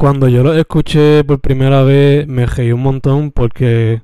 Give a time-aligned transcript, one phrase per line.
[0.00, 4.00] cuando yo lo escuché por primera vez me reí un montón porque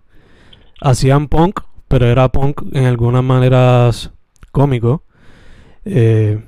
[0.78, 4.12] hacían punk, pero era punk en algunas maneras
[4.53, 5.05] cómico.
[5.86, 6.44] Eh,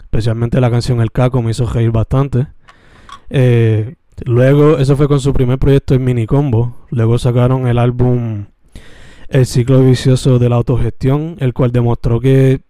[0.00, 2.46] especialmente la canción El Caco me hizo reír bastante.
[3.28, 6.86] Eh, luego, eso fue con su primer proyecto en Mini Combo.
[6.88, 8.46] Luego sacaron el álbum
[9.28, 12.62] El ciclo vicioso de la autogestión, el cual demostró que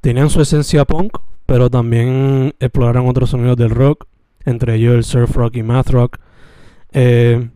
[0.00, 4.06] tenían su esencia punk, pero también exploraron otros sonidos del rock,
[4.44, 6.18] entre ellos el surf rock y math rock.
[6.92, 7.48] Eh,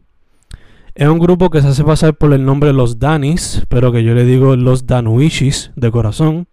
[0.94, 4.14] es un grupo que se hace pasar por el nombre Los Danis, pero que yo
[4.14, 6.48] le digo Los Danuishis de corazón.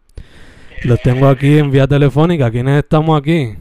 [0.83, 2.51] Los tengo aquí en vía telefónica.
[2.51, 3.55] ¿Quiénes estamos aquí?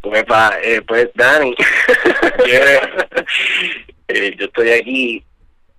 [0.00, 0.24] Pues,
[0.62, 1.54] eh, pues Dani.
[4.08, 5.24] eh, yo estoy aquí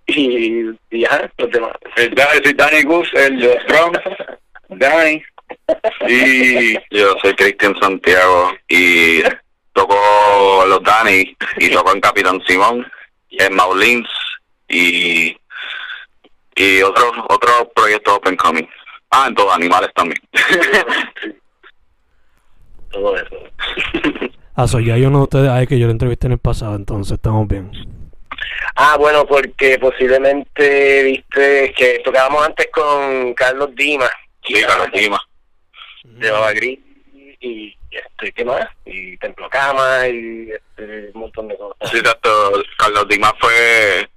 [0.07, 1.71] y, y ya, los demás.
[1.95, 2.09] Soy
[2.53, 3.93] Dani Gus, el drum,
[4.69, 5.23] Dani.
[6.07, 9.21] Y yo soy Cristian Santiago y
[9.77, 12.85] toco los Dani y toco en Capitán Simón,
[13.29, 14.09] en Maulins
[14.67, 15.37] y,
[16.55, 18.65] y otros otros proyectos open coming.
[19.11, 20.19] Ah, en todos animales también.
[22.91, 23.35] Todo eso.
[24.55, 25.49] Ah, soy ya yo no ustedes.
[25.49, 27.71] Ay, que yo lo entrevisté en el pasado, entonces estamos bien.
[28.75, 34.09] Ah, bueno, porque posiblemente viste que tocábamos antes con Carlos Dimas.
[34.43, 35.21] Sí, Carlos Dima.
[36.03, 36.79] De Baba Gris
[37.39, 38.67] y este, ¿qué más?
[38.85, 41.89] Y Templo Cama y este, un montón de cosas.
[41.89, 42.63] Sí, exacto.
[42.77, 44.09] Carlos Dima fue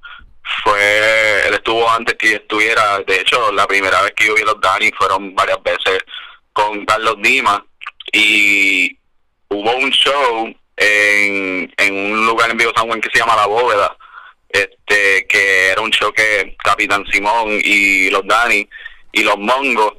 [0.64, 4.42] fue él estuvo antes que yo estuviera de hecho la primera vez que yo vi
[4.42, 6.00] a los Dani fueron varias veces
[6.52, 7.64] con Carlos Dima
[8.12, 8.98] y
[9.48, 13.46] hubo un show en, en un lugar en Vivo San Juan que se llama La
[13.46, 13.96] Bóveda
[14.48, 18.68] este que era un show que Capitán Simón y los Dani
[19.12, 19.94] y los Mongos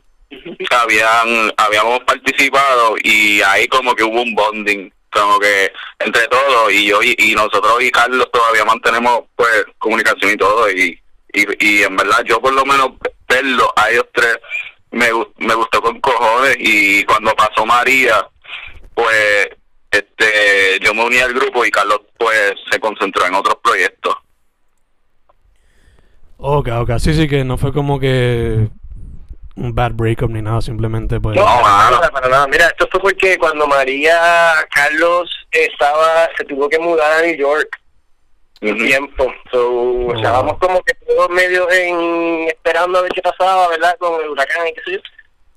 [0.70, 6.86] habían habíamos participado y ahí como que hubo un bonding como que entre todos y
[6.86, 11.00] yo y, nosotros y Carlos todavía mantenemos pues comunicación y todo y,
[11.34, 12.92] y, en verdad yo por lo menos
[13.28, 14.38] verlo a ellos tres
[14.92, 18.26] me, me gustó con cojones y cuando pasó María
[18.94, 19.50] pues
[19.92, 24.16] este yo me uní al grupo y Carlos pues se concentró en otros proyectos
[26.44, 26.98] Ok, ok.
[26.98, 28.68] Sí, sí, que no fue como que
[29.62, 31.36] un bad breakup ni nada, simplemente pues.
[31.36, 32.48] No, nada, para nada.
[32.48, 34.20] Mira, esto fue porque cuando María
[34.74, 37.70] Carlos estaba, se tuvo que mudar a New York
[38.62, 39.34] un tiempo.
[39.52, 40.68] So, Oh, estábamos wow.
[40.68, 43.96] como que todos medio en esperando a ver qué pasaba, ¿verdad?
[44.00, 45.00] Con el huracán y qué sé yo.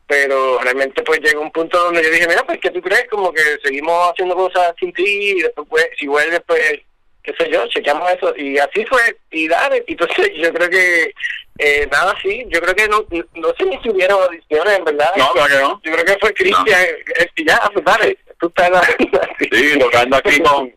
[0.07, 3.07] Pero realmente pues llegó un punto donde yo dije, mira, pues ¿qué tú crees?
[3.11, 6.81] Como que seguimos haciendo cosas sin ti y después pues, si vuelves pues,
[7.25, 8.35] qué sé yo, chequeamos eso.
[8.37, 9.83] Y así fue, y dale.
[9.87, 11.15] Entonces yo creo que,
[11.59, 13.05] eh, nada, sí, yo creo que no,
[13.35, 15.11] no sé ni si hubieron audiciones, en verdad.
[15.17, 18.49] no claro que no Yo creo que fue Cristian, eh, y ya, pues dale, tú
[18.49, 18.83] estás en la...
[19.51, 20.73] sí tocando aquí con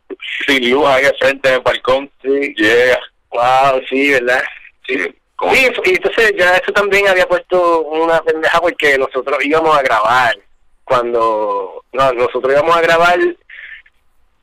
[0.48, 2.54] sin luz ahí al frente del balcón Sí.
[2.58, 4.44] yeah Wow, sí, ¿verdad?
[4.88, 5.14] sí
[5.54, 10.36] Sí, y entonces ya eso también había puesto una pendeja porque nosotros íbamos a grabar
[10.84, 13.20] cuando no, nosotros íbamos a grabar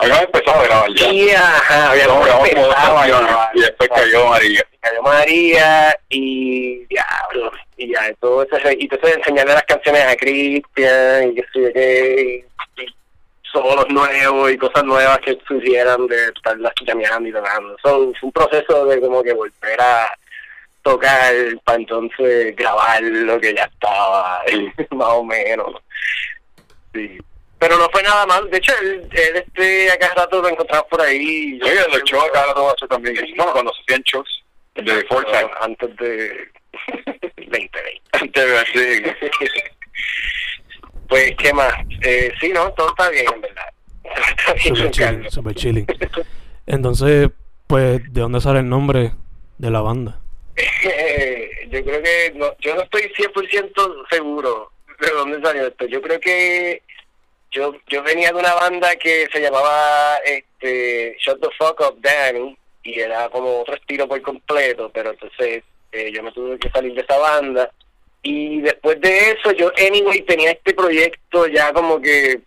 [0.04, 3.50] habíamos empezado a grabar ya y ajá, No, habíamos dos empezado a grabar.
[3.54, 9.54] y después cayó María cayó María y diablo y ya todo eso y entonces enseñarle
[9.54, 12.44] las canciones a Cristian y qué sé qué
[12.78, 12.94] y- y
[13.52, 17.76] solos nuevos y cosas nuevas que surgieran de estarlas llameando y tocando.
[17.82, 20.12] So, fue un proceso de como que volver a
[20.82, 21.32] tocar
[21.64, 24.42] para entonces grabar lo que ya estaba,
[24.90, 25.72] más o menos.
[26.92, 27.18] Sí.
[27.64, 28.50] Pero no fue nada mal.
[28.50, 31.58] De hecho, él, él este, acá rato lo encontramos por ahí.
[31.62, 33.16] Oye, los shows acá rato hace también.
[33.36, 34.44] No, cuando se hacían shows.
[34.74, 35.48] De Forza.
[35.62, 36.46] Antes de
[37.38, 38.02] 2020.
[38.12, 39.30] Antes de sí.
[41.08, 41.72] Pues, ¿qué más?
[42.02, 43.66] Eh, sí, no, todo está bien, en verdad.
[44.04, 45.34] Está bien, Super chilling, Carlos.
[45.34, 45.86] super chilling.
[46.66, 47.30] Entonces,
[47.66, 49.12] pues, ¿de dónde sale el nombre
[49.56, 50.20] de la banda?
[50.56, 54.70] Eh, yo creo que no, yo no estoy 100% seguro
[55.00, 55.86] de dónde salió esto.
[55.86, 56.82] Yo creo que
[57.54, 62.56] yo yo venía de una banda que se llamaba este Shut the Fuck Up Danny
[62.82, 65.62] y era como otro estilo por completo, pero entonces
[65.92, 67.70] eh, yo me tuve que salir de esa banda.
[68.22, 72.40] Y después de eso yo anyway tenía este proyecto ya como que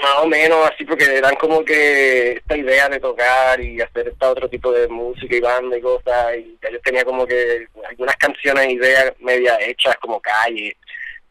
[0.00, 4.26] más o menos así porque eran como que esta idea de tocar y hacer este
[4.26, 8.16] otro tipo de música y banda y cosas y ya yo tenía como que algunas
[8.16, 10.76] canciones ideas media hechas como calle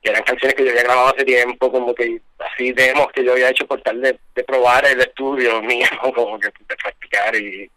[0.01, 3.33] que eran canciones que yo había grabado hace tiempo como que así demos que yo
[3.33, 7.69] había hecho por tal de, de probar el estudio mío como que de practicar y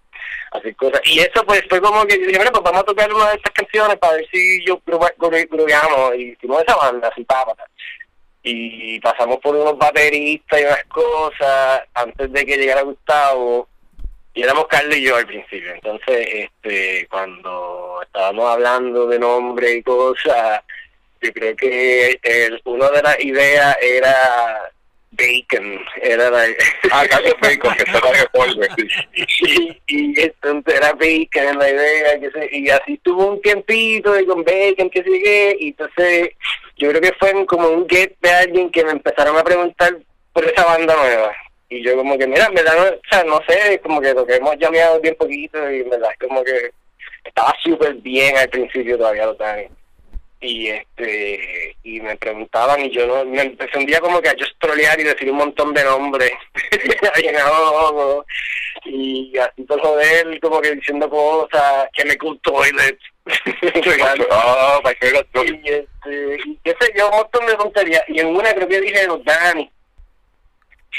[0.53, 1.01] hacer cosas.
[1.05, 3.37] Y eso pues fue como que yo dije bueno pues vamos a tocar una de
[3.37, 7.65] estas canciones para ver si yo grubeamos y hicimos esa banda así pápata
[8.45, 13.69] y pasamos por unos bateristas y unas cosas antes de que llegara Gustavo.
[14.35, 15.73] Y éramos Carlos y yo al principio.
[15.73, 20.61] Entonces este cuando estábamos hablando de nombre y cosas
[21.25, 24.71] yo creo que el, una de las ideas era
[25.13, 26.45] Bacon era la
[26.91, 28.63] Ah, Carlos Bacon, que se de polvo.
[29.15, 34.27] y, y entonces era Bacon la idea que se, y así tuvo un tiempito y
[34.27, 36.31] con Bacon que sigue y entonces
[36.77, 39.97] yo creo que fue como un get de alguien que me empezaron a preguntar
[40.33, 41.33] por esa banda nueva
[41.69, 44.27] y yo como que mira en verdad no, o sea, no sé como que lo
[44.27, 46.71] que hemos llameado bien poquito y en verdad es como que
[47.25, 49.69] estaba súper bien al principio todavía lo tan
[50.41, 54.35] y este y me preguntaban y yo no me empecé un día como que a
[54.39, 56.33] just trolear y decir un montón de nombres
[58.85, 62.99] y así por joder como que diciendo cosas que me cool toilet
[64.31, 65.47] Oh, my God.
[65.47, 68.81] y este y qué sé yo un montón de tonterías y en una creo que
[68.81, 69.71] dije los Dani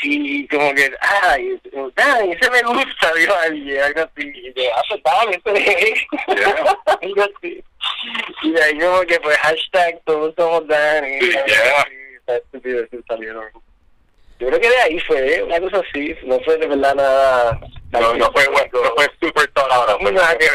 [0.03, 1.59] y como que ay
[1.95, 4.31] Dani ese me gusta dijo alguien algo así.
[4.33, 4.67] Y pues
[5.03, 5.99] dale ese es".
[7.01, 7.63] algo así.
[8.43, 11.85] Y de ahí como que pues hashtag todos somos Dani Sí, yeah.
[13.07, 13.45] salieron.
[14.39, 17.59] Yo creo que de ahí fue una cosa así no fue de verdad nada
[17.91, 19.97] No, no fue, bueno, no fue super top ahora.
[20.01, 20.47] no nada que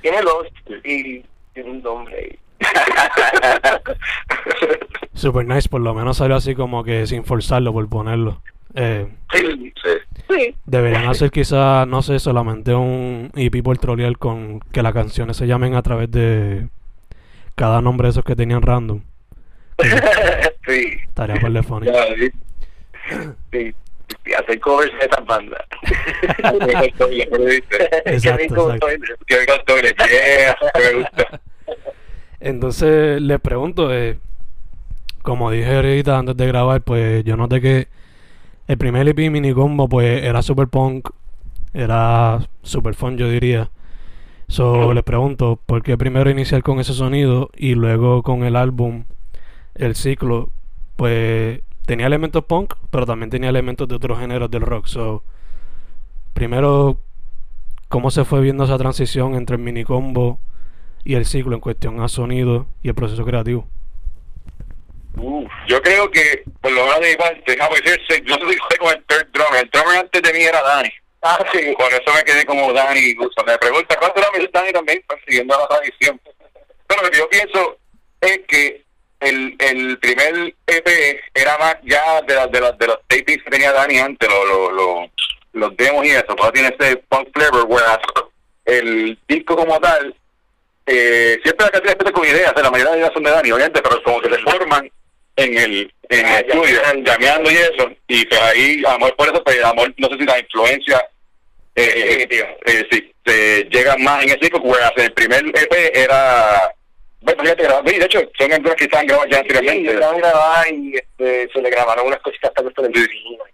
[0.00, 0.46] tiene los
[0.84, 1.24] y
[1.54, 2.38] tiene un nombre
[5.14, 8.42] Super nice, por lo menos salió así como que sin forzarlo por ponerlo.
[8.74, 9.90] Eh, Sí, sí.
[10.28, 15.36] sí deberían hacer quizás, no sé, solamente un EP por trolear con que las canciones
[15.36, 16.68] se llamen a través de
[17.54, 19.02] cada nombre de esos que tenían random.
[20.66, 21.88] sí Estaría por funny.
[22.18, 22.30] Sí.
[23.52, 23.74] sí
[24.26, 25.60] y hacer covers de esas bandas
[28.04, 28.86] Exacto, exacto.
[29.26, 29.94] Que venga el doble.
[30.10, 31.40] Yeah, me gusta.
[32.40, 34.18] Entonces le pregunto, eh,
[35.22, 37.88] como dije ahorita antes de grabar, pues yo noté que
[38.68, 41.10] el primer EP mini combo pues era super punk,
[41.74, 43.70] era super fun yo diría.
[44.48, 49.04] So le pregunto, ¿por qué primero iniciar con ese sonido y luego con el álbum,
[49.74, 50.50] el ciclo,
[50.96, 54.86] pues tenía elementos punk, pero también tenía elementos de otros géneros del rock.
[54.86, 55.22] So
[56.34, 56.98] primero,
[57.88, 60.38] ¿cómo se fue viendo esa transición entre el mini combo
[61.04, 63.66] y el ciclo en cuestión a sonido y el proceso creativo?
[65.16, 69.28] Uf, yo creo que, por lo menos de déjame decirse, yo soy con el third
[69.32, 69.62] drummer.
[69.64, 70.90] El drummer antes de mí era Dani.
[71.22, 73.44] ah sí Por eso me quedé como Dani y Gusto.
[73.44, 75.02] Me pregunta, ¿cuánto era mi Dani también?
[75.06, 76.20] Pues, siguiendo la tradición.
[76.86, 77.78] Pero lo que yo pienso
[78.20, 78.82] es que
[79.20, 83.50] el, el primer EP era más ya de, las de, las de los tapes que
[83.50, 85.10] tenía Dani antes, lo, lo, lo-
[85.52, 86.34] los demos y eso.
[86.34, 87.98] Pues tiene ese punk flavor, whereas
[88.64, 90.14] el disco como tal,
[90.86, 93.30] eh, siempre la cantidad de con ideas, o sea, la mayoría de ideas son de
[93.30, 94.90] Dani, obviamente, pero como que se forman
[95.36, 97.50] en el, en Ah, el estudio, llameando.
[97.50, 97.90] y eso.
[98.08, 101.08] Y pues ahí, amor por eso, pues amor, no sé si la influencia
[101.74, 102.46] eh, Definitivo.
[102.66, 106.70] eh, sí, se llega más en ese disco, whereas el primer EP era.
[107.22, 107.44] Bueno,
[107.86, 109.92] sí, de hecho, son algunas que estaban grabadas ya Sí, anteriormente.
[109.94, 112.64] estaban grabadas y este, se le grabaron unas cositas por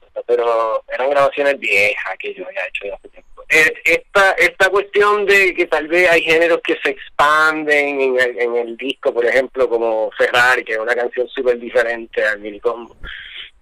[0.00, 3.27] cosas, pero eran grabaciones viejas que yo había hecho ya hace tiempo.
[3.50, 8.38] Eh, Esta, esta cuestión de que tal vez hay géneros que se expanden en el,
[8.38, 12.94] en el disco, por ejemplo, como Ferrari, que es una canción súper diferente al minicombo.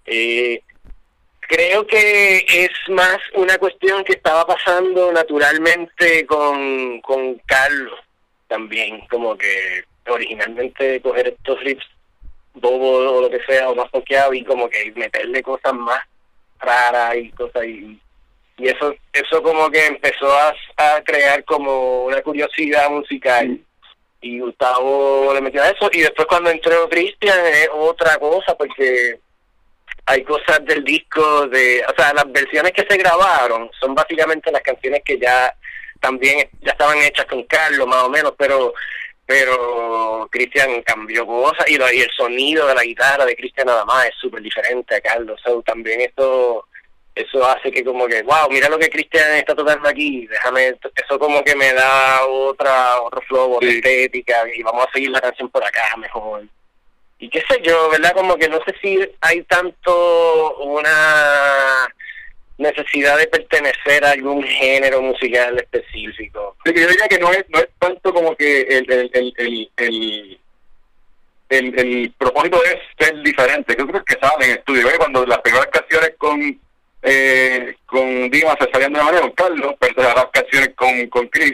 [0.05, 0.61] Eh,
[1.39, 7.99] creo que es más una cuestión que estaba pasando naturalmente con, con Carlos
[8.47, 11.85] también, como que originalmente coger estos riffs
[12.53, 16.01] bobos o lo que sea, o más toqueado y como que meterle cosas más
[16.59, 17.99] raras y cosas y,
[18.57, 23.59] y eso eso como que empezó a, a crear como una curiosidad musical.
[24.19, 25.89] Y Gustavo le metió a eso.
[25.93, 29.19] Y después cuando entró Cristian es otra cosa porque
[30.07, 34.61] hay cosas del disco de, o sea, las versiones que se grabaron son básicamente las
[34.61, 35.53] canciones que ya
[35.99, 38.73] también ya estaban hechas con Carlos más o menos, pero
[39.25, 44.05] pero Cristian cambió cosas y, y el sonido de la guitarra de Cristian nada más
[44.05, 46.65] es súper diferente a Carlos, so, también eso
[47.17, 51.19] eso hace que como que, wow, mira lo que Cristian está tocando aquí, déjame, eso
[51.19, 55.49] como que me da otra, otro flow, otra estética, y vamos a seguir la canción
[55.49, 56.43] por acá mejor.
[57.19, 58.13] Y qué sé yo, ¿verdad?
[58.13, 61.87] Como que no sé si hay tanto una
[62.57, 66.55] necesidad de pertenecer a algún género musical específico.
[66.65, 70.39] yo diría que no es, no es tanto como que el, el, el, el,
[71.49, 73.75] el, el, propósito es ser diferente.
[73.77, 74.87] Yo creo que sale en el estudio.
[74.97, 76.59] Cuando las primeras canciones con
[77.01, 81.27] eh, con Dimas se salían de la manera, con Carlos, pero las canciones con, con
[81.27, 81.53] Chris,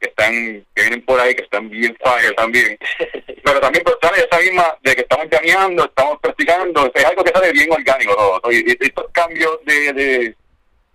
[0.00, 0.32] que están
[0.74, 2.78] que vienen por ahí, que están bien fire también.
[3.44, 7.50] Pero también sale esa misma de que estamos llameando, estamos practicando, es algo que sale
[7.52, 8.52] bien orgánico todo.
[8.52, 10.36] Y, estos cambios de, de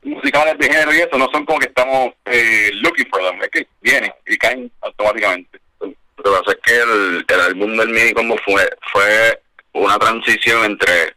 [0.03, 3.49] musicales de género y eso no son como que estamos eh, looking for them, es
[3.49, 5.59] que vienen y caen automáticamente.
[5.79, 5.91] Lo
[6.23, 9.41] que pasa es que el, el álbum del MIDI como fue, fue
[9.73, 11.15] una transición entre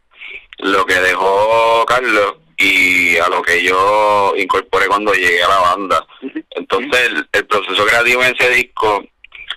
[0.58, 6.06] lo que dejó Carlos y a lo que yo incorporé cuando llegué a la banda.
[6.50, 9.04] Entonces el, proceso creativo en ese disco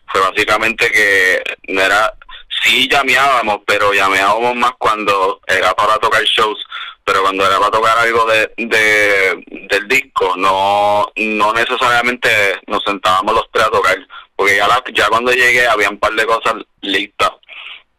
[0.08, 2.14] fue básicamente que no era,
[2.62, 6.60] sí llameábamos, pero llameábamos más cuando era para tocar shows,
[7.06, 12.30] pero cuando era para tocar algo de, de del disco, no no necesariamente
[12.68, 13.98] nos sentábamos los tres a tocar,
[14.36, 17.32] porque ya, ya cuando llegué había un par de cosas listas,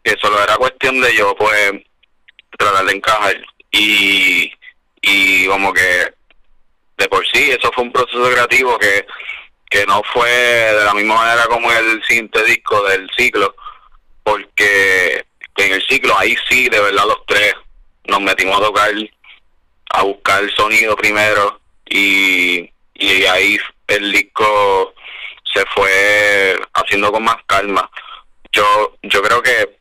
[0.02, 1.72] que solo era cuestión de yo pues
[2.58, 3.36] tratar de encajar
[3.72, 4.52] y
[5.02, 6.12] y como que
[6.98, 9.06] de por sí eso fue un proceso creativo que,
[9.68, 13.54] que no fue de la misma manera como el siguiente disco del ciclo,
[14.22, 15.24] porque
[15.56, 17.54] en el ciclo ahí sí, de verdad los tres
[18.04, 18.90] nos metimos a tocar,
[19.90, 24.94] a buscar el sonido primero y, y ahí el disco
[25.52, 27.90] se fue haciendo con más calma.
[28.52, 29.76] Yo, yo creo que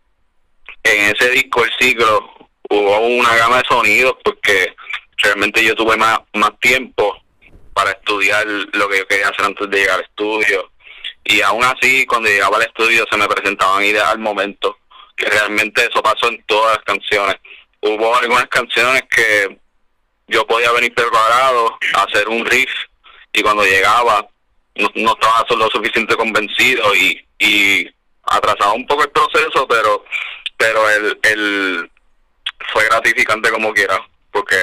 [0.84, 2.34] en ese disco el ciclo
[2.70, 4.76] hubo una gama de sonidos porque
[5.22, 7.22] realmente yo tuve más, más tiempo
[7.74, 10.72] para estudiar lo que yo quería hacer antes de llegar al estudio.
[11.24, 14.78] Y aún así, cuando llegaba al estudio, se me presentaban ideas al momento,
[15.16, 17.36] que realmente eso pasó en todas las canciones.
[17.82, 19.58] Hubo algunas canciones que
[20.28, 22.70] yo podía venir preparado a hacer un riff
[23.34, 24.28] y cuando llegaba
[24.76, 27.90] no, no estaba lo suficiente convencido y, y
[28.24, 30.04] atrasaba un poco el proceso, pero
[30.58, 31.92] pero el, el
[32.74, 34.00] fue gratificante como quiera
[34.32, 34.56] porque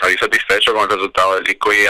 [0.00, 1.86] salí satisfecho con el resultado del disco y,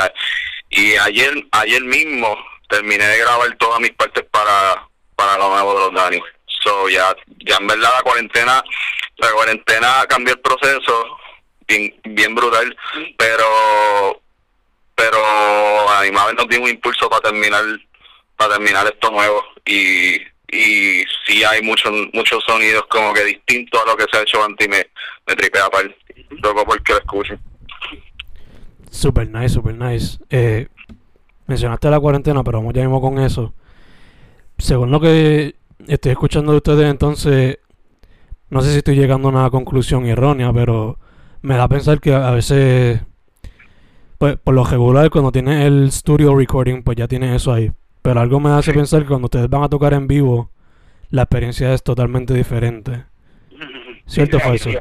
[0.71, 2.37] y ayer ayer mismo
[2.69, 4.87] terminé de grabar todas mis partes para
[5.17, 6.23] para lo nuevo de los Dani.
[6.63, 7.15] So ya
[7.47, 8.65] ya en verdad la cuarentena
[9.17, 11.19] la cuarentena cambió el proceso
[11.67, 12.77] bien bien brutal,
[13.17, 14.21] pero
[14.95, 17.65] pero a mi nos dio un impulso para terminar
[18.37, 20.17] para terminar esto nuevo y
[20.49, 24.43] y sí hay muchos muchos sonidos como que distintos a lo que se ha hecho
[24.45, 24.87] antes y me,
[25.27, 25.69] me tripea
[26.67, 27.39] porque lo escuchen.
[28.91, 30.19] Super nice, super nice.
[30.31, 30.69] Eh,
[31.47, 33.55] mencionaste la cuarentena, pero vamos ya mismo con eso.
[34.59, 35.57] Según lo que
[35.87, 37.59] estoy escuchando de ustedes, entonces,
[38.51, 40.99] no sé si estoy llegando a una conclusión errónea, pero
[41.43, 43.01] me da a pensar que a veces,
[44.19, 47.73] pues, por lo regular, cuando tienes el studio recording, pues ya tienes eso ahí.
[48.01, 50.51] Pero algo me hace pensar que cuando ustedes van a tocar en vivo,
[51.11, 53.05] la experiencia es totalmente diferente.
[54.07, 54.71] ¿Cierto o falso?
[54.71, 54.77] Sí,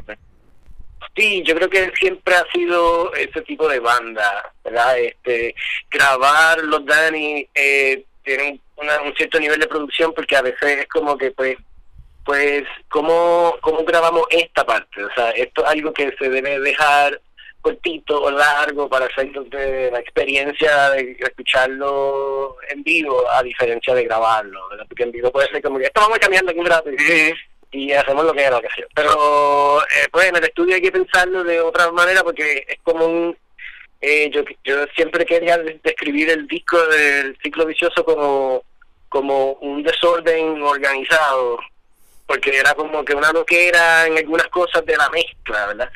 [1.16, 4.98] yo creo que siempre ha sido ese tipo de banda, ¿verdad?
[4.98, 5.54] Este,
[5.90, 11.16] grabar los Dani eh, tienen un cierto nivel de producción porque a veces es como
[11.16, 11.56] que pues
[12.24, 17.20] pues cómo, cómo grabamos esta parte, o sea, esto es algo que se debe dejar
[17.60, 24.04] cortito o largo para hacer de la experiencia de escucharlo en vivo a diferencia de
[24.04, 26.96] grabarlo, porque en vivo puede ser como que esto vamos cambiando aquí un rato y,
[27.92, 28.86] hacemos lo que es que sea.
[28.94, 33.06] Pero eh, pues en el estudio hay que pensarlo de otra manera porque es como
[33.06, 33.36] un...
[34.00, 38.62] Eh, yo, yo siempre quería describir el disco del ciclo vicioso como,
[39.08, 41.58] como un desorden organizado
[42.26, 45.90] porque era como que una loquera en algunas cosas de la mezcla, ¿verdad?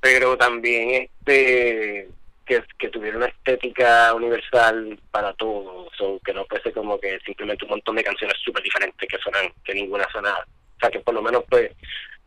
[0.00, 2.08] pero también este
[2.46, 7.64] que, que tuviera una estética universal para todos, o que no fuese como que simplemente
[7.64, 10.34] un montón de canciones súper diferentes que sonan, que ninguna suena,
[10.80, 11.70] o sea que por lo menos pues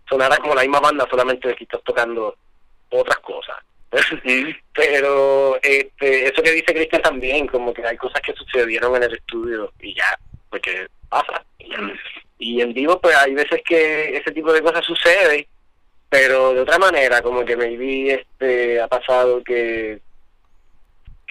[0.07, 2.35] sonara como la misma banda, solamente que estás tocando
[2.89, 3.57] otras cosas.
[4.73, 9.13] pero este, eso que dice Cristian también, como que hay cosas que sucedieron en el
[9.13, 10.17] estudio y ya,
[10.49, 11.43] porque pasa.
[11.59, 11.77] Y, ya.
[12.39, 15.47] y en vivo pues hay veces que ese tipo de cosas sucede
[16.13, 19.99] pero de otra manera, como que maybe este ha pasado que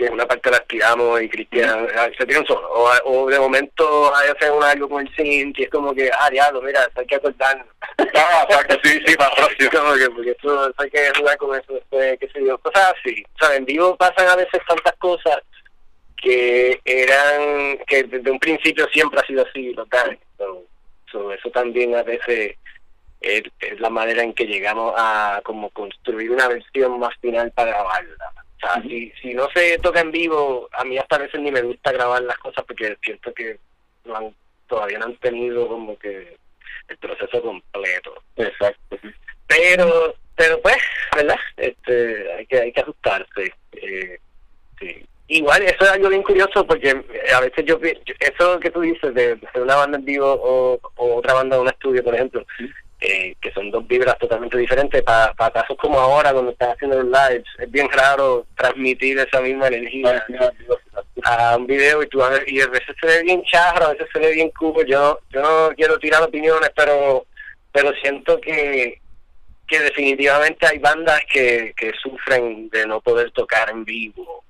[0.03, 4.15] que una parte la tiramos y Cristian ah, se tiran solo o, o de momento
[4.15, 7.07] hay hacer un algo con el synth y es como que ah diablo mira hay
[7.07, 7.67] que acordarnos.
[8.15, 11.73] Ah exacto sí sí para próximo como que porque eso hay que jugar con eso
[11.75, 12.59] después qué sé yo.
[12.59, 13.25] Cosas así.
[13.35, 15.39] O sea en vivo pasan a veces tantas cosas
[16.17, 19.89] que eran que desde un principio siempre ha sido así los
[20.39, 20.65] so,
[21.11, 22.57] so, eso también a veces
[23.21, 27.73] es, es la manera en que llegamos a como construir una versión más final para
[27.73, 31.40] grabarla o sea, si, si no se toca en vivo, a mí hasta a veces
[31.40, 33.59] ni me gusta grabar las cosas porque siento que
[34.04, 34.35] no han,
[34.69, 36.37] todavía no han tenido como que
[36.88, 38.23] el proceso completo.
[38.37, 38.99] Exacto.
[39.47, 40.78] Pero, pero pues,
[41.14, 41.38] ¿verdad?
[41.57, 43.52] Este, hay que, hay que ajustarse.
[43.73, 44.19] Eh,
[44.78, 45.07] sí.
[45.28, 46.90] Igual, eso es algo bien curioso porque
[47.35, 47.81] a veces yo,
[48.21, 51.69] eso que tú dices de, una banda en vivo o, o otra banda de un
[51.69, 52.45] estudio, por ejemplo,
[53.03, 55.03] eh, que son dos vibras totalmente diferentes.
[55.03, 59.69] Para casos como ahora, cuando estás haciendo los lives, es bien raro transmitir esa misma
[59.69, 60.25] energía
[61.25, 64.09] a un video y tú a, y a veces se ve bien charro, a veces
[64.13, 64.85] se ve bien cubo.
[64.85, 67.27] Yo, yo no quiero tirar opiniones, pero
[67.73, 69.01] pero siento que
[69.67, 74.45] que definitivamente hay bandas que, que sufren de no poder tocar en vivo.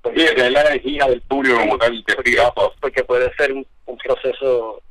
[0.00, 2.36] Porque, sí, la energía del público como tal, porque,
[2.80, 4.82] porque puede ser un, un proceso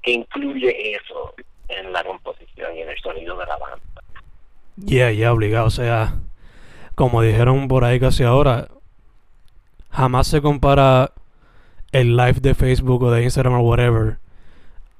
[0.00, 1.34] que incluye eso
[1.80, 4.02] en la composición y en el sonido de la banda.
[4.76, 5.66] Yeah, yeah, obligado.
[5.66, 6.14] O sea,
[6.94, 8.68] como dijeron por ahí casi ahora,
[9.90, 11.12] jamás se compara
[11.92, 14.18] el live de Facebook o de Instagram o whatever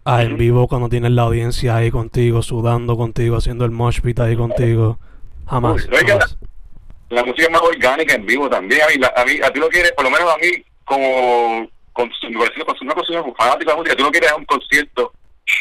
[0.04, 4.18] a en vivo cuando tienes la audiencia ahí contigo, sudando contigo, haciendo el mosh pit
[4.20, 4.98] ahí contigo.
[5.46, 5.86] Jamás.
[5.86, 6.38] Uy, jamás.
[7.10, 8.82] La, la, música es más orgánica en vivo también.
[8.82, 10.50] A mí, la, a, mí, a ti lo quieres, por lo menos a mí,
[10.84, 15.12] como consumidor, consumidor, consumidor fanático de la música, tú no quieres un concierto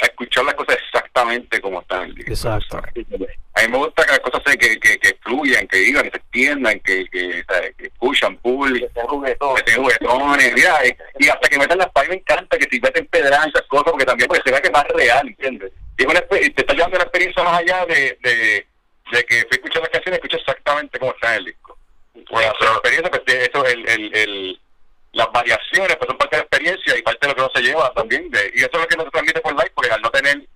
[0.02, 2.14] a escuchar las cosas exactamente como están.
[2.18, 2.78] Exacto.
[2.78, 6.12] A mí me gusta que las cosas se, que, que, que fluyan, que digan, que
[6.12, 7.44] se extiendan, que, que,
[7.78, 9.64] que escuchan, pull, que sean juguetones.
[9.64, 13.06] Que juguetones mira, y, y, hasta que metan las payas me encanta, que si meten
[13.08, 15.72] pedras esas cosas, porque también porque se vea que es más real, ¿entiendes?
[15.98, 18.68] Y es una, te está llevando una experiencia más allá de, de,
[19.12, 21.78] de que fui escuchando las canciones y escucho exactamente como está en el disco.
[22.32, 24.60] Bueno, la experiencia, pues eso, el, el, el
[25.14, 27.62] las variaciones pues son parte de la experiencia y parte de lo que uno se
[27.62, 30.10] lleva también de, y eso es lo que nos transmite por live porque al no
[30.12, 30.48] tener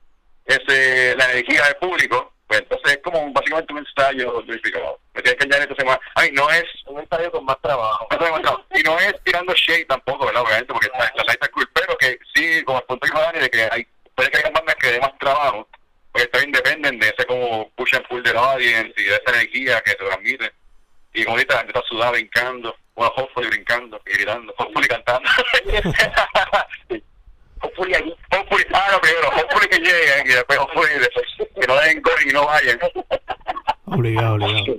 [0.45, 5.39] ese la energía del público pues entonces es como básicamente un ensayo verificado me tienes
[5.39, 8.07] que añadir entonces más ay no es un ensayo con más trabajo.
[8.75, 11.97] Y no es tirando shade tampoco verdad obviamente porque la, la live está cool pero
[11.97, 14.91] que sí como el punto que Dani de que hay puede que haya bandas que
[14.91, 15.67] den más trabajo
[16.11, 19.81] porque también dependen de ese como push and pull del audience y de esa energía
[19.81, 20.51] que se transmite
[21.13, 25.29] y como ahorita la gente está sudada brincando bueno, Hopefully brincando y gritando, Hopefully cantando.
[27.61, 28.13] Hopefully allí.
[28.31, 30.89] Hopefully, ah, no, primero, Hopefully que lleguen y después Hopefully
[31.59, 32.79] que no den gol y no vayan.
[33.85, 34.77] Obligado, obligado.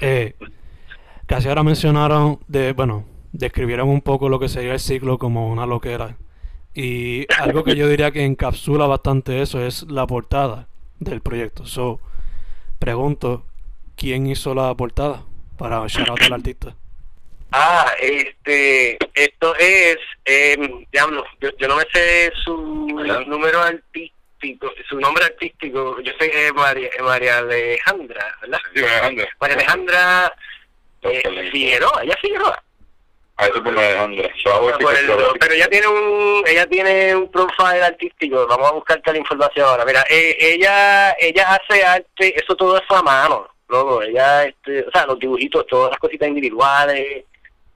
[0.00, 0.34] Eh,
[1.26, 5.64] casi ahora mencionaron, de bueno, describieron un poco lo que sería el ciclo como una
[5.66, 6.16] loquera.
[6.74, 10.66] Y algo que yo diría que encapsula bastante eso es la portada
[10.98, 11.66] del proyecto.
[11.66, 12.00] So,
[12.78, 13.46] pregunto,
[13.96, 15.22] ¿quién hizo la portada
[15.56, 16.74] para shout out al artista?
[17.56, 20.56] Ah, este, esto es, eh,
[20.90, 22.56] diablo, yo, yo, no me sé su
[23.28, 28.58] número artístico, su nombre artístico, yo sé que es María, María Alejandra, ¿verdad?
[28.74, 29.28] Sí, María Alejandra.
[29.38, 30.34] María Alejandra
[31.02, 32.64] eh, Figueroa, ella Figueroa.
[33.36, 34.78] Ah, eso por María Alejandra.
[34.80, 35.06] Por el,
[35.38, 39.84] pero ella tiene un, ella tiene un profile artístico, vamos a buscarte la información ahora.
[39.84, 44.90] Mira, eh, ella, ella hace arte, eso todo es a mano, luego, ella, este, o
[44.90, 47.24] sea, los dibujitos, todas las cositas individuales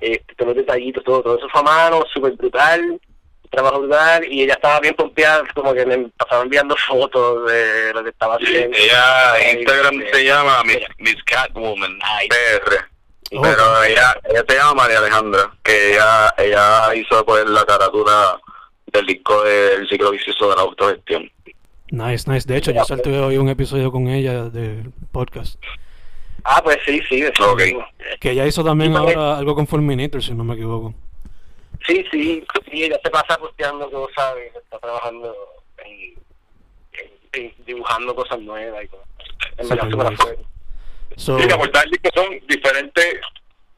[0.01, 3.01] este, todos los detallitos, todo, todo eso fue a mano, súper brutal,
[3.51, 8.05] trabajo brutal, y ella estaba bien pompeada, como que me pasaba enviando fotos de lo
[8.05, 8.77] que estaba haciendo.
[8.77, 12.87] Ella, Instagram se llama Miss, Miss Catwoman, PR.
[13.31, 18.39] Oh, pero ella, ella se llama María Alejandra, que ella, ella hizo pues la caratura
[18.87, 21.31] del disco del ciclo vicioso de la autogestión.
[21.91, 22.47] Nice, nice.
[22.47, 25.61] De hecho, yo salté hoy un episodio con ella del podcast.
[26.51, 27.23] Ah, pues sí, sí.
[27.39, 27.77] Okay.
[28.21, 30.95] Que ella hizo también sí, ahora algo con Fulminator, si no me equivoco.
[31.87, 35.37] Sí, sí, sí, ella se pasa posteando cosas y está trabajando
[35.85, 36.15] en,
[36.93, 37.13] en,
[37.45, 39.07] en dibujando cosas nuevas y cosas.
[41.17, 43.21] So, portada del disco son diferentes,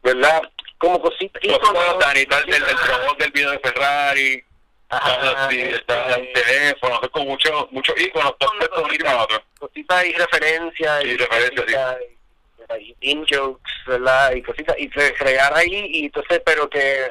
[0.04, 0.40] ¿verdad?
[0.78, 1.42] Como cositas.
[1.42, 4.44] Cosas, Dani, tal, el, el robot del video de Ferrari,
[4.90, 9.42] Ajá, sí, este, está el teléfono, con muchos muchos iconos, de otro.
[9.58, 11.02] cositas y referencias.
[11.02, 12.16] Sí, referencias, sí.
[12.78, 14.32] Y in jokes, ¿verdad?
[14.34, 14.76] Y cositas.
[14.78, 17.06] Y fre- fregar ahí, y entonces, pero que,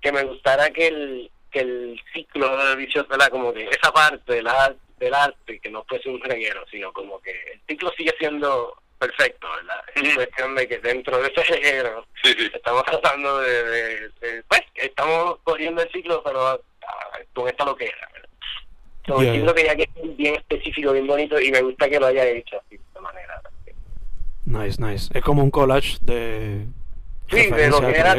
[0.00, 3.28] que me gustara que el, que el ciclo de visión, ¿verdad?
[3.28, 4.48] Como que esa parte del,
[4.98, 9.46] del arte, que no fuese un reguero, sino como que el ciclo sigue siendo perfecto,
[9.56, 9.82] ¿verdad?
[9.94, 12.50] Es cuestión de que dentro de ese reguero Sí, sí.
[12.54, 16.58] estamos tratando de, de- de- pues estamos corriendo el ciclo pero ah,
[17.34, 18.28] con esta lo que era ¿verdad?
[19.06, 19.30] Yeah.
[19.32, 22.24] el ciclo quería que es bien específico bien bonito y me gusta que lo haya
[22.24, 23.42] hecho así de esta manera.
[24.54, 25.10] Nice, nice.
[25.12, 26.66] Es como un collage de
[27.30, 28.16] sí de lo que era.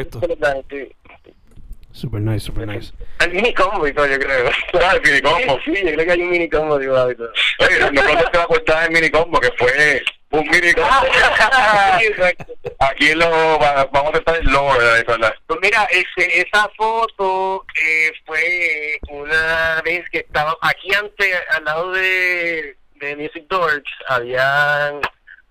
[1.92, 2.92] Super nice, super nice.
[3.20, 5.58] el mini combo y todo yo creo Ah, el mini combo.
[5.64, 6.78] sí yo creo que hay un mini combo
[7.16, 10.90] todo Oye, no contaste la portada del mini combo, que fue un mini combo.
[12.02, 12.52] Exacto.
[12.80, 15.04] Aquí lo va- vamos a estar el logo, ¿verdad?
[15.08, 15.34] ¿verdad?
[15.46, 21.92] Pues mira, ese, esa foto eh, fue una vez que estaba aquí antes, al lado
[21.92, 24.92] de, de Music Doors, había,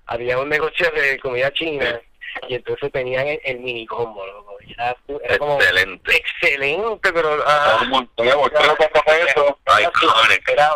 [0.08, 2.00] había un negocio de comida china
[2.48, 6.15] y entonces tenían el, el mini combo, loco, Era, era como Excelente.
[6.18, 9.54] excelente, pero ah, Un montón tres o cuatro pesos.
[9.82, 10.50] Iconic.
[10.50, 10.72] era.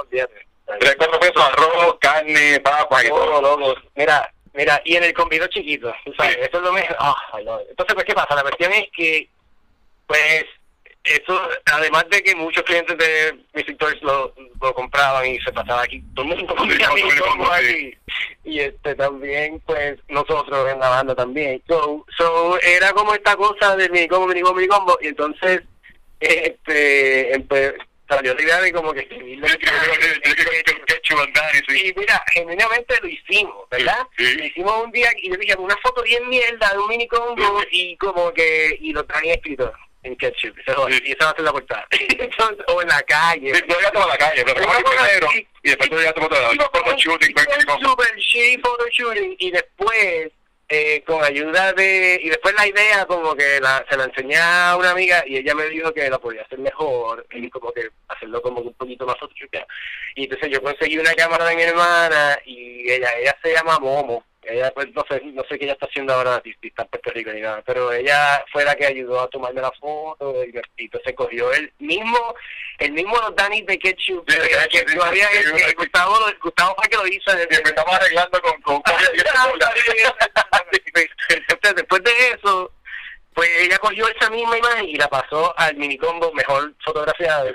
[0.80, 3.76] Tres o cuatro pesos, arroz, carne, papas y todo, loco.
[3.96, 6.40] Mira, mira, y en el convido chiquito, sabes, Sí.
[6.42, 6.96] eso es lo mejor.
[7.42, 7.48] It.
[7.72, 8.36] Entonces, pues, ¿qué pasa?
[8.36, 9.30] La cuestión es que,
[10.08, 10.46] pues,
[11.04, 15.84] eso, además de que muchos clientes de Music Toys lo, lo compraban y se pasaba
[15.84, 16.74] aquí, todo el mundo combo
[17.28, 17.96] combo, aquí.
[18.44, 21.62] Y este también, pues, nosotros en la banda también.
[21.68, 25.62] So, so era como esta cosa de mini combo, mini combo, mini combo, y entonces,
[26.20, 27.76] este, empe-
[28.08, 29.48] salió la idea de como que escribirle
[31.76, 34.08] y mira, genuinamente lo hicimos, ¿verdad?
[34.18, 34.38] Sí, sí.
[34.38, 37.62] Lo hicimos un día y yo dije una foto bien mierda de un mini combo
[37.72, 39.72] y como que y lo traía escrito
[40.04, 40.58] en ketchup.
[40.58, 40.62] Y
[41.12, 43.54] esa va a ser la portada Entonces, o en la calle.
[43.54, 45.30] Sí, Yo llegaste a la calle, pero primero
[45.64, 46.96] y después lado.
[46.98, 47.90] Shooting, hicimos mini un combo.
[47.90, 50.32] super shooting y después
[50.70, 54.76] eh, con ayuda de y después la idea como que la, se la enseñé a
[54.78, 58.42] una amiga y ella me dijo que la podía hacer mejor y como que hacerlo
[58.42, 59.50] como un poquito más photoshoot.
[60.16, 64.24] Y entonces yo conseguí una cámara de mi hermana y ella ella se llama Momo
[64.44, 67.32] ella pues no sé no sé qué ella está haciendo ahora está en Puerto Rico
[67.32, 71.14] ni nada pero ella fue la que ayudó a tomarme la foto y, y entonces
[71.14, 72.36] cogió el mismo
[72.80, 75.74] el mismo Danny de Ketchup Sí, que, que yo había sí, que.
[75.74, 78.62] Gustavo lo- Gustavo fue que lo hizo Y empezamos arreglando con...
[78.62, 78.82] con
[81.30, 82.72] entonces, después de eso,
[83.34, 87.52] pues ella cogió esa misma imagen y la pasó al minicombo mejor fotografiada,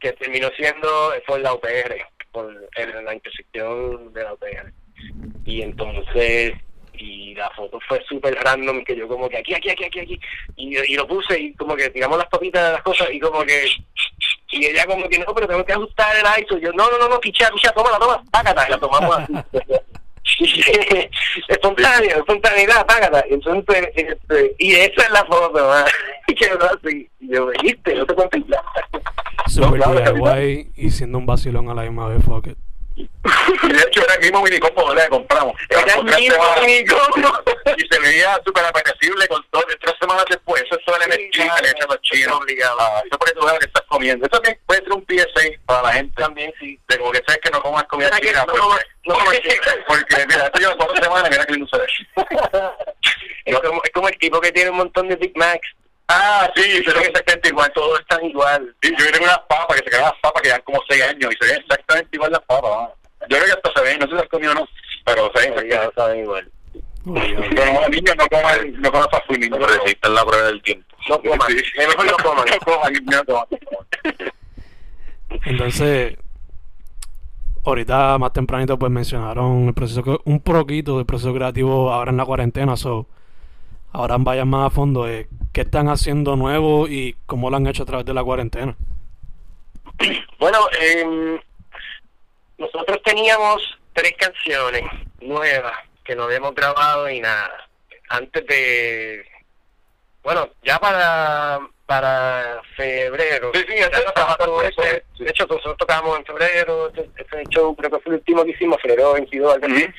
[0.00, 4.72] que terminó siendo por la UPR, por en la intersección de la UPR.
[5.44, 6.52] Y entonces,
[6.94, 10.20] y la foto fue súper random, que yo como que aquí, aquí, aquí, aquí, aquí,
[10.56, 13.42] y, y lo puse y como que tiramos las papitas de las cosas y como
[13.42, 13.66] que
[14.52, 16.58] y ella como que no, pero tengo que ajustar el ISO.
[16.58, 19.32] Yo, no, no, no, no, picha, picha, toma, la toma, págata, y la tomamos así.
[21.48, 23.24] espontáneo, espontaneidad, págata.
[23.30, 25.74] Entonces, este, y esa es la foto,
[26.28, 27.08] y quedó así.
[27.20, 27.94] Y yo, ¿viste?
[27.94, 28.60] No te contemplas.
[29.46, 32.58] Super claro, DIY y siendo un vacilón a la misma vez, fuck it.
[33.62, 35.04] Y de hecho era el mismo mini combo ¿verdad?
[35.04, 35.54] que compramos.
[35.68, 37.38] Era el mismo minicombo.
[37.76, 39.62] Y se veía súper apetecible con todo.
[39.80, 42.40] Tres semanas después, eso es el Sí, MSG que le echan los chinos.
[42.40, 42.76] Obligado.
[42.80, 44.26] Ah, eso porque tú sabes que estás comiendo.
[44.26, 46.22] Eso también puede ser un PSA para la gente.
[46.22, 46.78] También sí.
[46.88, 48.40] De como que sabes que no comas comida china.
[48.40, 49.84] no porque- comas- no china.
[49.86, 51.86] Porque mira, esto lleva cuatro semanas, mira que lindo se ve.
[53.44, 55.68] es, como, es como el tipo que tiene un montón de Big Macs.
[56.14, 57.72] Ah, sí, ve exactamente igual.
[57.74, 58.76] Todos están igual.
[58.82, 61.32] Sí, yo tengo unas papas que se quedan las papas que llevan como 6 años
[61.32, 62.70] y se ven exactamente igual las papas.
[62.70, 62.94] ¿no?
[63.28, 64.68] Yo creo que hasta se ven, no sé si las comido o no,
[65.04, 65.94] pero se ven exactamente.
[65.94, 66.50] saben igual.
[67.04, 69.58] Pero no, niños no coman, no coman fast food, niños.
[69.58, 70.96] No resisten la prueba del tiempo.
[71.08, 71.48] No coman.
[71.48, 71.64] Sí.
[71.78, 72.46] Es mejor no coman.
[72.46, 73.46] No coman, no coman.
[75.46, 76.18] Entonces,
[77.64, 82.24] ahorita más tempranito pues mencionaron el proceso, un poquito del proceso creativo ahora en la
[82.24, 83.06] cuarentena, so
[83.92, 87.82] ahora vayan más a fondo de qué están haciendo nuevo y cómo lo han hecho
[87.82, 88.76] a través de la cuarentena.
[90.38, 91.38] Bueno, em,
[92.58, 93.62] nosotros teníamos
[93.92, 94.82] tres canciones
[95.20, 97.68] nuevas que no habíamos grabado y nada.
[98.08, 99.24] Antes de,
[100.22, 103.50] bueno, ya para para febrero.
[103.52, 104.04] Sí, sí, ya de-
[104.38, 104.82] todo eso.
[104.82, 105.24] sí.
[105.24, 106.88] De hecho, nosotros tocábamos en febrero.
[106.88, 109.54] Este, este show creo que fue el último que hicimos, febrero 22.
[109.54, 109.84] algo así.
[109.84, 109.92] Ujú.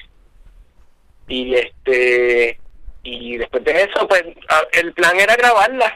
[1.28, 2.60] Y este
[3.04, 4.24] y después de eso, pues
[4.72, 5.94] el plan era grabarlas,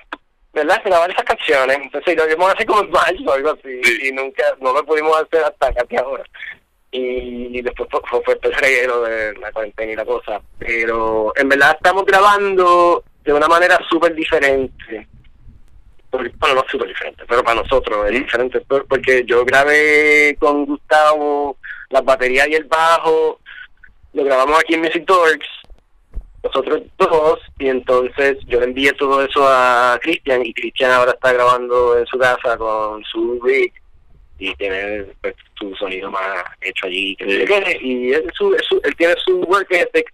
[0.54, 0.82] ¿verdad?
[0.84, 1.78] Grabar esas canciones.
[1.82, 3.82] Entonces lo íbamos a hacer como en mayo o algo así.
[3.84, 4.10] Sí.
[4.10, 6.24] Y nunca, no lo pudimos hacer hasta casi ahora.
[6.91, 10.41] y después fue, fue, el reguero de la cuarentena y la cosa.
[10.60, 15.08] Pero en verdad estamos grabando de una manera súper diferente.
[16.10, 21.58] Bueno, no súper diferente, pero para nosotros es diferente porque yo grabé con Gustavo
[21.89, 23.39] las baterías y el bajo,
[24.13, 25.48] lo grabamos aquí en Music Dorks,
[26.47, 31.33] nosotros dos, y entonces yo le envié todo eso a Cristian y Cristian ahora está
[31.33, 33.73] grabando en su casa con su rig
[34.39, 37.25] y tiene pues, su sonido más hecho allí que
[37.81, 40.13] y él, su, él tiene su work ethic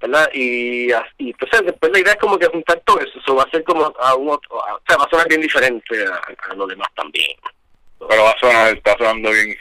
[0.00, 0.30] ¿verdad?
[0.32, 3.50] Y, y pues después la idea es como que juntar todo eso, eso va a
[3.50, 6.88] ser como a un otro, o sea, va a sonar bien diferente a, lo demás
[6.96, 7.36] también.
[8.08, 9.54] Pero va a sonar, está sonando bien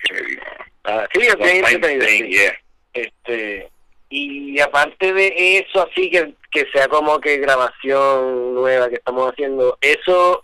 [0.85, 2.53] ah, sí, es bien entretenido.
[2.93, 3.69] Este,
[4.09, 9.77] y aparte de eso, así que, que sea como que grabación nueva que estamos haciendo,
[9.81, 10.41] eso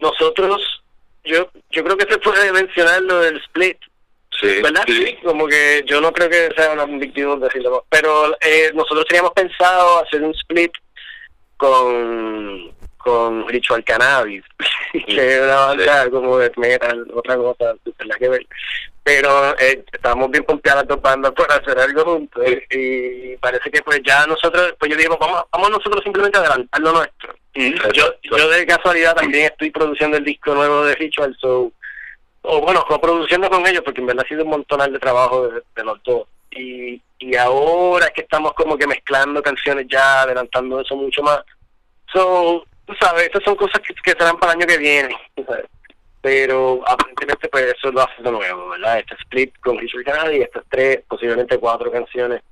[0.00, 0.82] nosotros
[1.24, 3.78] yo yo creo que se puede mencionar lo del split.
[4.40, 4.84] Sí, ¿Verdad?
[4.86, 5.16] Sí.
[5.24, 7.86] Como que yo no creo que sea una victimos decirlo.
[7.88, 10.72] Pero eh, nosotros teníamos pensado hacer un split
[11.56, 14.42] con con Ritual Cannabis,
[14.92, 18.46] que es una banda como de metal, otra cosa, la que ver.
[19.06, 24.00] Pero eh, estábamos bien confiadas dos bandas por hacer algo juntos y parece que pues
[24.04, 27.32] ya nosotros, pues yo digo, vamos, vamos nosotros simplemente a adelantar lo nuestro.
[27.92, 31.70] Yo, yo de casualidad también estoy produciendo el disco nuevo de Ritual, so,
[32.42, 35.84] o bueno, produciendo con ellos, porque en verdad ha sido un montonal de trabajo de,
[35.84, 36.26] los dos.
[36.50, 41.42] Y, y ahora es que estamos como que mezclando canciones ya, adelantando eso mucho más.
[42.12, 45.16] So, tú sabes, estas son cosas que, que serán para el año que viene,
[46.20, 48.98] Pero aparentemente pues eso lo hace de nuevo, ¿verdad?
[48.98, 52.42] Este split con Richard y estas tres, posiblemente cuatro canciones,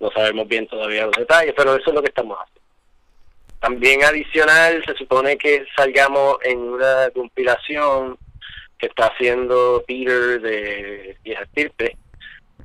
[0.00, 2.62] no sabemos bien todavía los detalles, pero eso es lo que estamos haciendo.
[3.60, 8.18] También adicional, se supone que salgamos en una compilación
[8.76, 11.96] que está haciendo Peter de Vieja Estirpe,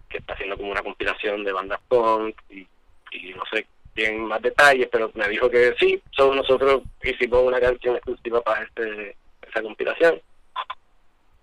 [0.10, 2.68] que está haciendo como una compilación de bandas punk y,
[3.12, 7.60] y no sé bien más detalles, pero me dijo que sí, solo nosotros hicimos una
[7.60, 9.16] canción exclusiva para este,
[9.48, 10.22] esa compilación.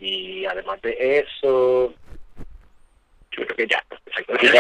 [0.05, 1.95] Y además de eso,
[3.31, 3.83] yo creo que ya,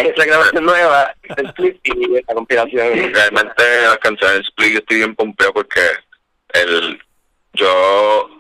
[0.07, 3.13] esa grabación nueva, el split y esta compilación.
[3.13, 5.83] Realmente la canción del split estoy bien pompeo porque
[6.55, 6.99] el
[7.53, 8.31] yo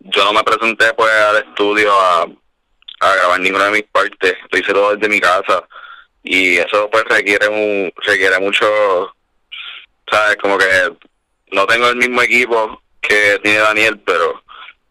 [0.00, 4.58] yo no me presenté pues al estudio a, a grabar ninguna de mis partes, lo
[4.58, 5.62] hice todo desde mi casa
[6.24, 8.66] y eso pues requiere un requiere mucho
[10.10, 10.66] sabes como que
[11.52, 14.42] no tengo el mismo equipo que tiene Daniel pero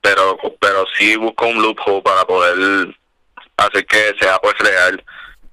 [0.01, 2.95] pero pero sí busco un loophole para poder
[3.57, 5.03] hacer que sea pues real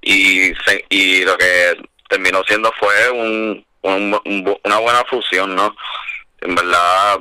[0.01, 0.51] y
[0.89, 1.77] y lo que
[2.09, 5.75] terminó siendo fue un, una buena fusión no
[6.41, 7.19] en verdad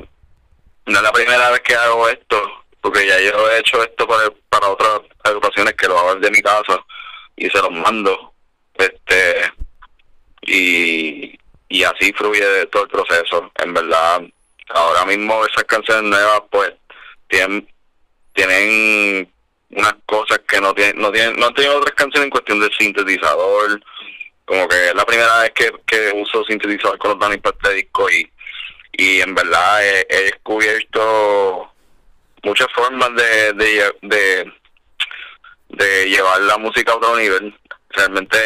[0.86, 4.30] no es la primera vez que hago esto porque ya yo he hecho esto para,
[4.50, 6.84] para otras agrupaciones que lo hago de mi casa
[7.34, 8.34] y se los mando.
[8.74, 9.50] Este
[10.42, 11.38] y,
[11.70, 13.50] y así fluye todo el proceso.
[13.54, 14.20] En verdad
[14.68, 16.74] ahora mismo esas canciones nuevas pues
[17.34, 17.68] tienen
[18.32, 19.32] tienen
[19.70, 23.82] unas cosas que no tienen no tienen no tienen otras canciones en cuestión de sintetizador.
[24.44, 28.10] Como que es la primera vez que, que uso sintetizador con los Danny este disco
[28.10, 28.30] y
[28.96, 31.68] y en verdad he, descubierto
[32.44, 34.52] muchas formas de, de,
[35.70, 37.58] de, llevar la música a otro nivel.
[37.90, 38.38] Realmente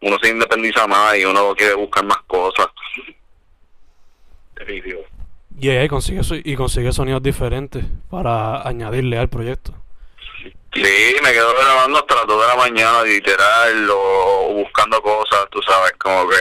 [0.00, 2.68] uno se independiza más y uno quiere buscar más cosas.
[5.60, 9.74] Y ahí consigue, y consigue sonidos diferentes para añadirle al proyecto.
[10.72, 15.60] Sí, me quedo grabando hasta las 2 de la mañana, literal, o buscando cosas, tú
[15.62, 16.36] sabes, como que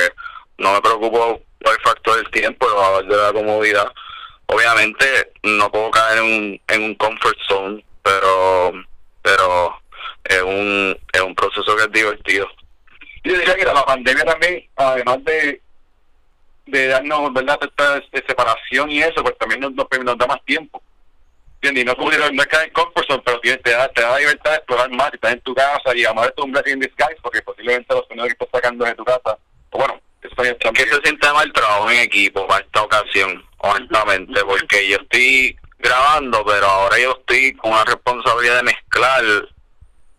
[0.60, 2.68] no me preocupo por el factor del tiempo,
[3.04, 3.92] de la comodidad.
[4.48, 8.74] Obviamente no puedo caer en un, en un comfort zone, pero
[9.28, 9.82] pero
[10.24, 12.48] es un, es un proceso que es divertido.
[13.24, 15.62] Yo diría que la pandemia también, además de
[16.68, 20.82] de darnos verdad esta, separación y eso, pues también nos, nos, da más tiempo.
[21.56, 21.84] ¿Entiendes?
[21.84, 24.52] Y no, como, no es que en comfort pero te da, te da la libertad
[24.52, 27.42] de explorar más, estás en tu casa y amar tu un blessing in disguise, porque
[27.42, 29.38] posiblemente los sonidos que estás sacando de tu casa,
[29.72, 34.88] o bueno, eso que se siente mal trabajo en equipo para esta ocasión, honestamente, porque
[34.88, 39.24] yo estoy grabando, pero ahora yo estoy con la responsabilidad de mezclar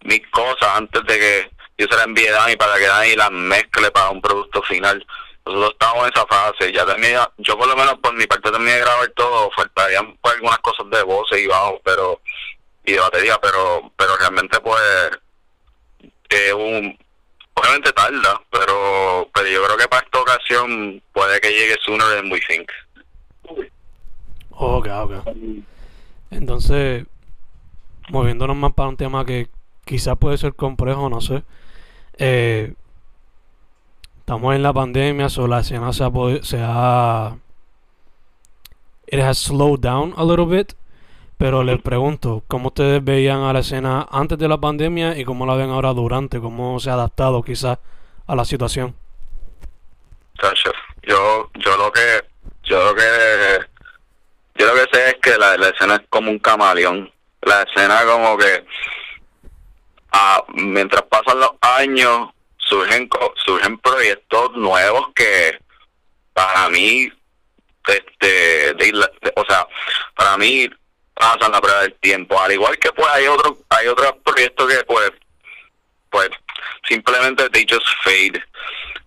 [0.04, 3.30] mis cosas antes de que yo se las envíe a Dani para que Dani las
[3.30, 5.04] mezcle para un producto final.
[5.48, 8.72] Nosotros estamos en esa fase, ya tenía, yo por lo menos por mi parte terminé
[8.72, 12.20] de grabar todo, faltarían pues, algunas cosas de voces y bajo, pero
[12.84, 14.80] y de batería, pero pero realmente pues
[16.28, 16.98] es un
[17.54, 22.30] obviamente tarda, pero pero yo creo que para esta ocasión puede que llegue sooner than
[22.30, 22.70] we think.
[24.50, 25.12] Ok, ok.
[26.30, 27.06] Entonces,
[28.10, 29.48] moviéndonos más para un tema que
[29.84, 31.42] quizás puede ser complejo, no sé.
[32.18, 32.74] Eh,
[34.28, 36.10] estamos en la pandemia, so la escena se ha,
[36.42, 37.34] se ha
[39.06, 40.74] it has slowed down a little bit.
[41.38, 45.46] Pero les pregunto, ¿cómo ustedes veían a la escena antes de la pandemia y cómo
[45.46, 46.40] la ven ahora durante?
[46.40, 47.78] ¿Cómo se ha adaptado quizás
[48.26, 48.94] a la situación?
[51.04, 52.22] Yo, yo lo que,
[52.64, 53.60] yo lo que,
[54.56, 57.10] yo lo que sé es que la, escena es como un camaleón.
[57.40, 58.66] La escena como que,
[60.12, 62.28] ah, mientras pasan los años,
[62.68, 63.08] surgen,
[63.44, 65.58] surgen proyectos nuevos que
[66.32, 67.10] para mí
[67.86, 68.74] este
[69.34, 69.66] o sea
[70.14, 70.68] para mí
[71.14, 72.40] pasan la prueba del tiempo.
[72.40, 75.12] Al igual que pues hay otro hay otros proyectos que pues
[76.10, 76.30] pues
[76.86, 78.42] simplemente they just fade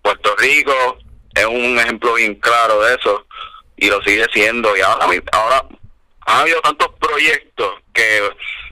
[0.02, 0.98] Puerto Rico
[1.34, 3.26] es un ejemplo bien claro de eso
[3.76, 4.76] y lo sigue siendo.
[4.76, 5.64] Y ahora ahora
[6.26, 8.30] ha habido tantos proyectos que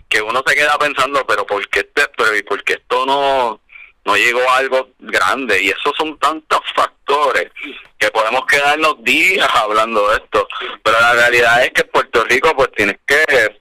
[0.09, 3.61] que uno se queda pensando pero por este, pero y por qué esto no
[4.05, 5.63] no llegó a algo grande.
[5.63, 7.51] Y esos son tantos factores
[7.99, 10.49] que podemos quedarnos días hablando de esto.
[10.83, 13.61] Pero la realidad es que Puerto Rico pues tienes que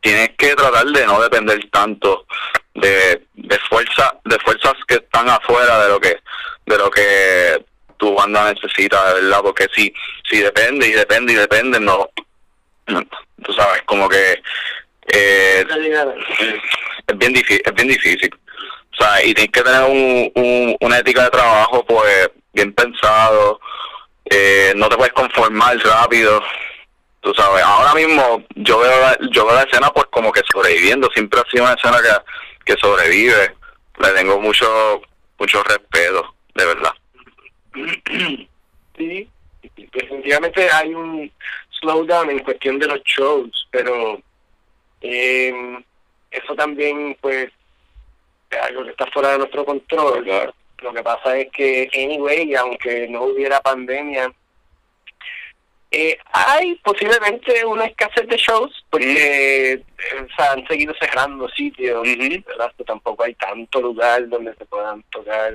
[0.00, 2.26] tienes que tratar de no depender tanto
[2.74, 6.18] de, de fuerza de fuerzas que están afuera de lo que
[6.66, 7.64] de lo que
[7.98, 9.40] tu banda necesita de verdad.
[9.42, 9.92] Porque si
[10.28, 12.10] si depende y depende y depende no,
[12.86, 14.42] tú sabes como que
[15.06, 15.64] eh,
[17.06, 18.30] es bien difícil es bien difícil
[19.24, 23.60] y tienes que tener un, una ética de trabajo, pues, bien pensado.
[24.24, 26.42] Eh, no te puedes conformar rápido.
[27.20, 31.08] Tú sabes, ahora mismo yo veo la, yo veo la escena pues como que sobreviviendo.
[31.12, 33.54] Siempre ha sido una escena que, que sobrevive.
[33.98, 35.02] Le tengo mucho,
[35.38, 36.92] mucho respeto, de verdad.
[38.96, 39.28] Sí,
[39.76, 41.30] definitivamente hay un
[41.80, 44.20] slowdown en cuestión de los shows, pero
[45.00, 45.78] eh,
[46.30, 47.50] eso también pues
[48.58, 50.52] algo que está fuera de nuestro control.
[50.82, 54.32] Lo que pasa es que, anyway, aunque no hubiera pandemia,
[55.94, 59.84] eh, hay posiblemente una escasez de shows porque eh,
[60.38, 62.08] han seguido cerrando sitios,
[62.86, 65.52] tampoco hay tanto lugar donde se puedan tocar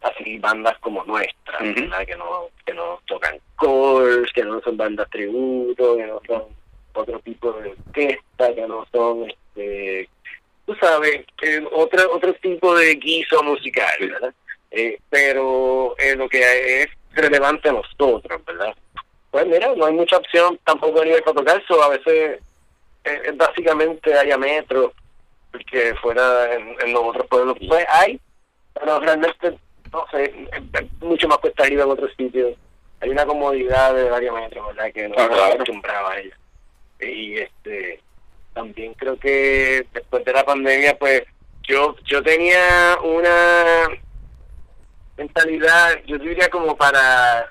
[0.00, 5.96] así bandas como nuestras, que no que no tocan cores, que no son bandas tributo,
[5.96, 6.44] que no son
[6.94, 10.08] otro tipo de orquesta, que no son este
[10.70, 14.32] tú sabes, eh, otro, otro tipo de guiso musical, ¿verdad?
[14.70, 18.72] Eh, pero eh, lo que es relevante a nosotros, ¿verdad?
[19.32, 22.40] Pues mira, no hay mucha opción tampoco a nivel tocar eso, a veces
[23.02, 24.92] eh, básicamente haya metro,
[25.50, 28.20] porque fuera en, los otros pueblos, pues hay,
[28.72, 29.58] pero realmente,
[29.92, 32.56] no sé, es, mucho más cuesta arriba en otros sitios.
[33.00, 34.92] Hay una comodidad de área metro, ¿verdad?
[34.92, 36.36] Que no ah, acostumbraba a ella.
[37.00, 38.00] Y este
[38.52, 41.22] también creo que después de la pandemia, pues
[41.62, 43.86] yo yo tenía una
[45.16, 47.48] mentalidad, yo diría como para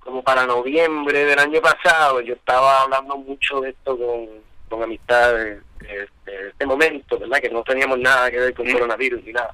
[0.00, 4.26] como para noviembre del año pasado, yo estaba hablando mucho de esto con,
[4.68, 6.08] con amistades de,
[6.48, 7.40] este momento, ¿verdad?
[7.40, 9.50] Que no teníamos nada que ver con coronavirus ni nada.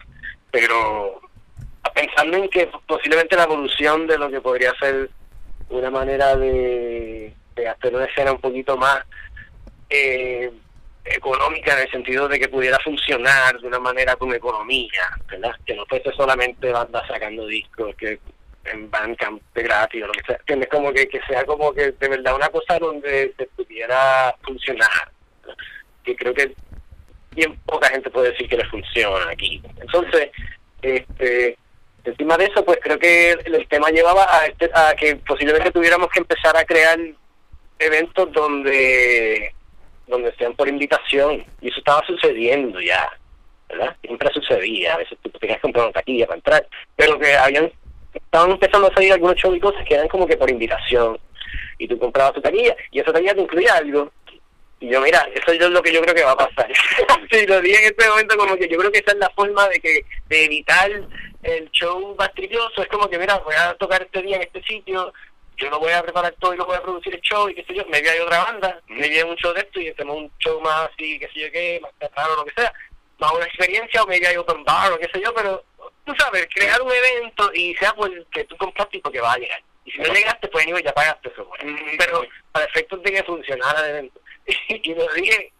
[0.53, 1.21] Pero
[1.93, 5.11] pensando en que posiblemente la evolución de lo que podría ser
[5.71, 9.05] una manera de, de hacer una escena un poquito más
[9.91, 10.53] eh,
[11.05, 15.55] económica en el sentido de que pudiera funcionar de una manera con economía, ¿verdad?
[15.67, 18.19] Que no fuese solamente banda sacando discos que
[18.65, 21.93] en Bandcamp de gratis o lo que sea, que como que, que sea como que
[21.93, 25.11] de verdad una cosa donde se pudiera funcionar,
[26.03, 26.55] que creo que
[27.33, 29.61] bien poca gente puede decir que le funciona aquí.
[29.81, 30.31] Entonces,
[30.81, 31.59] este
[32.05, 36.09] encima de eso, pues creo que el, tema llevaba a, este, a que posiblemente tuviéramos
[36.11, 36.99] que empezar a crear
[37.79, 39.54] eventos donde
[40.07, 43.11] donde sean por invitación, y eso estaba sucediendo ya,
[43.69, 43.97] ¿verdad?
[44.03, 47.73] Siempre sucedía, a veces tú tenías que comprar una taquilla para entrar, pero que habían,
[48.13, 51.19] estaban empezando a salir algunos shows y cosas que eran como que por invitación,
[51.79, 54.13] y tú comprabas tu taquilla, y esa taquilla te incluía algo,
[54.81, 56.71] y yo, mira, eso es lo que yo creo que va a pasar.
[57.31, 59.67] si lo dije en este momento, como que yo creo que esa es la forma
[59.69, 60.91] de que de evitar
[61.43, 62.31] el show más.
[62.37, 65.13] Es como que, mira, voy a tocar este día en este sitio,
[65.57, 67.65] yo lo voy a preparar todo y lo voy a producir el show y qué
[67.65, 70.33] sé yo, me hay otra banda, me hay un show de esto y hacemos un
[70.39, 72.73] show más así, qué sé yo qué, más raro, lo que sea,
[73.19, 75.65] más una experiencia o me hay open bar o qué sé yo, pero
[76.05, 79.63] tú sabes, crear un evento y sea porque tú compraste y porque va a llegar.
[79.85, 81.49] Y si no llegaste, pues ni ya pagaste eso.
[81.99, 84.21] Pero para efectos de que funcionara el evento.
[84.69, 85.53] y lo dije,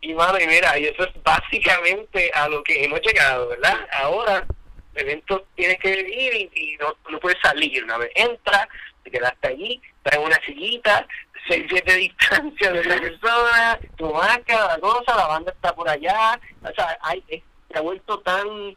[0.00, 3.88] y madre, mira, y eso es básicamente a lo que hemos llegado, ¿verdad?
[3.92, 4.46] Ahora,
[4.94, 7.82] el evento tiene que ir y, no, no puede salir.
[7.84, 8.68] Una vez entra,
[9.06, 11.06] te quedaste allí, traes una sillita,
[11.48, 15.88] seis pies de distancia de la persona, tu marca, la cosa, la banda está por
[15.88, 18.76] allá, o sea, hay, es- se ha vuelto tan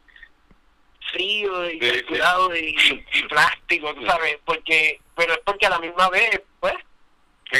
[1.12, 1.90] frío y Sí, sí.
[2.02, 2.76] calculado y,
[3.14, 6.74] y plástico, tú sabes, porque, pero es porque a la misma vez, pues,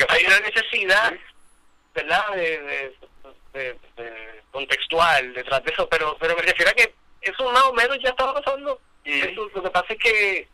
[0.09, 1.15] hay una necesidad,
[1.95, 2.97] ¿verdad?, de, de,
[3.53, 7.73] de- de contextual detrás de eso, pero, pero me refiero a que eso más o
[7.73, 8.81] menos ya estaba pasando.
[9.05, 10.49] Eso, lo que pasa es que,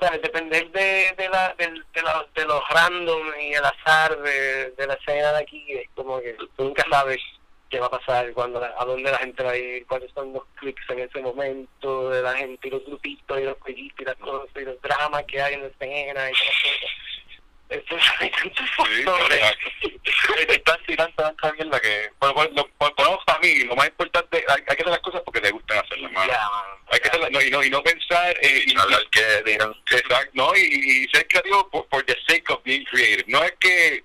[0.00, 0.22] ¿sabes?
[0.22, 4.86] Depender de, de, la, del- de, la- de los random y el azar de, de
[4.86, 7.18] la escena de aquí, es como que nunca sabes
[7.68, 10.42] qué va a pasar, cuando a dónde la gente va a ir, cuáles son los
[10.56, 14.16] clics en ese momento de la gente y los grupitos y los jueguitos y las
[14.16, 16.90] cosas y los dramas que hay en la escena y todas las cosas.
[17.70, 19.56] Eso es, hay tantos factores.
[20.48, 23.76] Estás tirando tanta mierda que, bueno, pues, lo- por, por lo menos para mí, lo
[23.76, 26.32] más importante, hay, hay que hacer las cosas porque te gustan hacerlas, mano.
[26.32, 26.78] Ya, mano.
[26.90, 30.30] Hay que hacerlas, no, y, no, y no pensar, eh, y, hablar que digan Exacto,
[30.34, 33.24] no, y, y ser creativo por, por the sake of being creative.
[33.28, 34.02] No es que,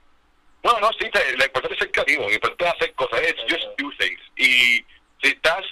[0.64, 3.36] no, no, sí, te, lo importante es ser creativo, lo importante es hacer cosas, es
[3.50, 4.22] just do things.
[4.38, 4.86] Y
[5.24, 5.64] si estás,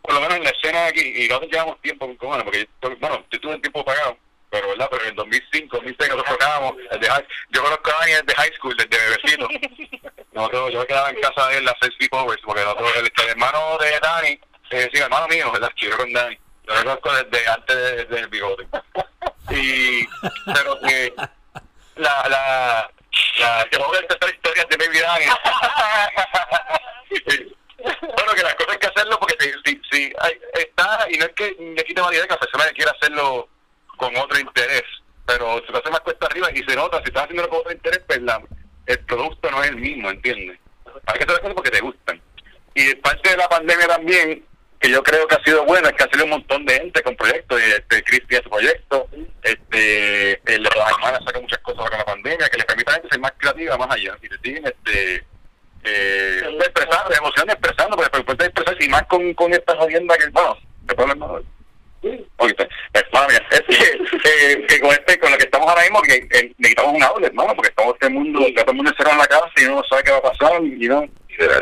[0.00, 3.26] por lo menos en la escena aquí, y nosotros llevamos tiempo con cojones, porque, bueno,
[3.30, 4.16] yo tuve un tiempo pagado,
[4.50, 8.12] pero verdad, pero en el 2005, 2006 nosotros tocábamos, desde high- yo conozco a Dani
[8.12, 9.48] desde high school, desde bebecito.
[10.32, 13.28] Nosotros, yo me quedaba en casa de él a hacer sleepovers, porque nosotros, el, el
[13.30, 14.40] hermano de Dani,
[14.70, 15.70] eh, sí, hermano mío, ¿verdad?
[15.78, 16.38] Quiero con Dani.
[16.66, 18.66] Yo lo conozco desde antes de- del bigote.
[19.50, 20.06] Y,
[20.52, 21.14] pero que
[21.96, 22.90] la, la,
[23.38, 25.24] la, te voy a historias de Baby Dani.
[28.16, 31.26] bueno, que las cosas hay que hacerlo porque si, si, si hay- está, y no
[31.26, 33.48] es que le quite validez que la persona que quiera hacerlo
[33.96, 34.84] con otro interés,
[35.26, 38.00] pero se hace más cuesta arriba y se nota, si estás haciéndolo con otro interés,
[38.06, 38.40] pues la,
[38.86, 40.58] el producto no es el mismo, ¿entiendes?
[41.06, 42.20] Hay que hacer las cosas porque te gustan.
[42.74, 44.44] Y parte de la pandemia también,
[44.78, 47.02] que yo creo que ha sido bueno, es que ha salido un montón de gente
[47.02, 49.08] con proyectos, y, este, Chris tiene su proyecto,
[49.42, 52.98] este, el las hermanas saca muchas cosas con la pandemia, que le permite a la
[52.98, 55.24] gente ser más creativa más allá, y te siguen este,
[55.84, 60.58] eh, expresando, emociones expresando, porque puedes expresar, y más con, con esta jodienda que, bueno,
[60.86, 61.42] te puedo
[62.02, 66.52] mía, es que, eh, que con este, con lo que estamos ahora mismo, que eh,
[66.58, 69.50] necesitamos un outlet, hermano, porque estamos este mundo, todo el mundo encerrado en la casa
[69.56, 71.08] y uno no sabe qué va a pasar, you know,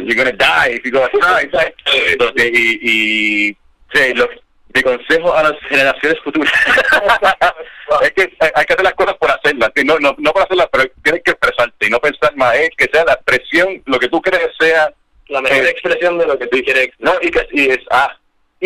[0.01, 1.75] you're gonna die if you go outside, ¿sabes?
[2.13, 3.57] Entonces, y, y
[3.93, 4.29] sí, los,
[4.75, 6.53] de consejo a las generaciones futuras.
[8.03, 10.85] es que hay, que hacer las cosas por hacerlas, no, no, no por hacerlas, pero
[11.03, 14.21] tienes que expresarte y no pensar más, es que sea la expresión, lo que tú
[14.21, 14.93] crees sea
[15.29, 16.91] La mejor Eh, expresión de lo que tú quieres.
[16.99, 18.17] no, y que y es, ah,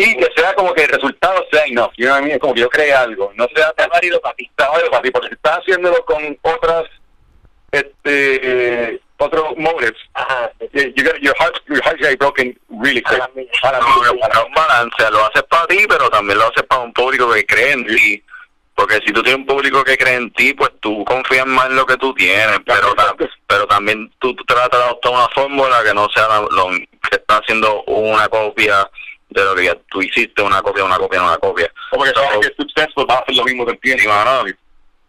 [0.01, 2.39] y que sea como que el resultado sea enough, you know what I mean?
[2.39, 5.11] como que yo creé algo, no sea tan válido para ti, está válido para ti,
[5.11, 6.85] porque si estás haciéndolo con otras,
[7.71, 10.51] este, eh, otros motives, Ajá.
[10.73, 13.15] you, you got, your heart, your heart got broken really quick.
[13.21, 13.45] A la mía.
[13.63, 16.09] A la No, mía, pero a la es un balance, lo haces para ti, pero
[16.09, 18.23] también lo haces para un público que cree en ti.
[18.75, 21.75] Porque si tú tienes un público que cree en ti, pues tú confías más en
[21.75, 22.95] lo que tú tienes, pero,
[23.45, 27.15] pero también tú, tú tratas de adoptar una fórmula que no sea la- lo, que
[27.17, 28.89] está haciendo una copia
[29.29, 31.71] de lo que ya tú hiciste, una copia, una copia, una copia.
[31.91, 34.43] Porque So, sabes que es successful, vas a hacer lo mismo que mano,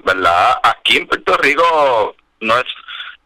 [0.04, 0.58] ¿verdad?
[0.62, 2.66] Aquí en Puerto Rico no es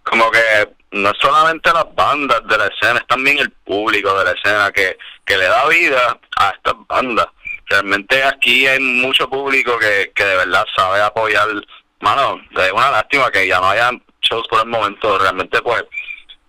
[0.03, 4.25] como que no es solamente las bandas de la escena, es también el público de
[4.25, 7.27] la escena que, que le da vida a estas bandas.
[7.67, 11.49] Realmente aquí hay mucho público que, que de verdad sabe apoyar.
[12.01, 13.91] Mano, es una lástima que ya no haya
[14.21, 15.19] shows por el momento.
[15.19, 15.83] Realmente, pues,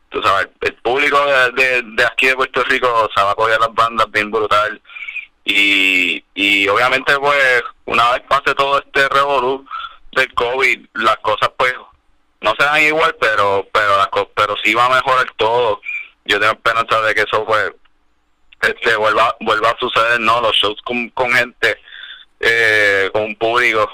[0.10, 1.18] tú sabes, el público
[1.54, 4.82] de, aquí de Puerto Rico sabe apoyar las bandas bien brutal.
[5.44, 9.64] Y, y obviamente pues una vez pase todo este revolú
[10.14, 11.74] del COVID las cosas pues
[12.42, 15.82] no serán igual pero pero las pero sí va a mejorar todo.
[16.26, 17.72] Yo tengo esperanza de que eso pues
[18.62, 21.78] este vuelva vuelva a suceder no los shows con, con gente
[22.40, 23.88] eh, con un público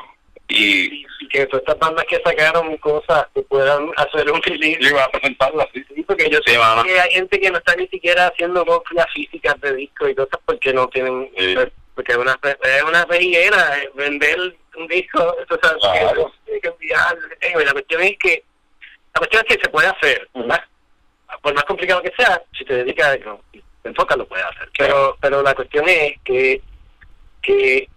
[0.52, 4.80] y Y, y que todas estas bandas que sacaron cosas que puedan hacer un release.
[4.82, 5.84] Yo iba a presentarlo así.
[5.96, 9.60] Sí, porque yo sé que hay gente que no está ni siquiera haciendo copias físicas
[9.62, 11.56] de discos y cosas porque no tienen Sí.
[11.96, 14.38] porque es una es una reguera eh, vender
[14.78, 16.32] un disco eso sea, Claro.
[16.46, 18.44] que, que enviar Anyway, la cuestión es que
[19.14, 20.64] la cuestión es que se puede hacer ¿verdad?
[21.42, 25.18] por más complicado que sea si te dedicas no, te enfocas lo puedes hacer pero
[25.22, 26.62] pero la cuestión es que
[27.42, 27.90] que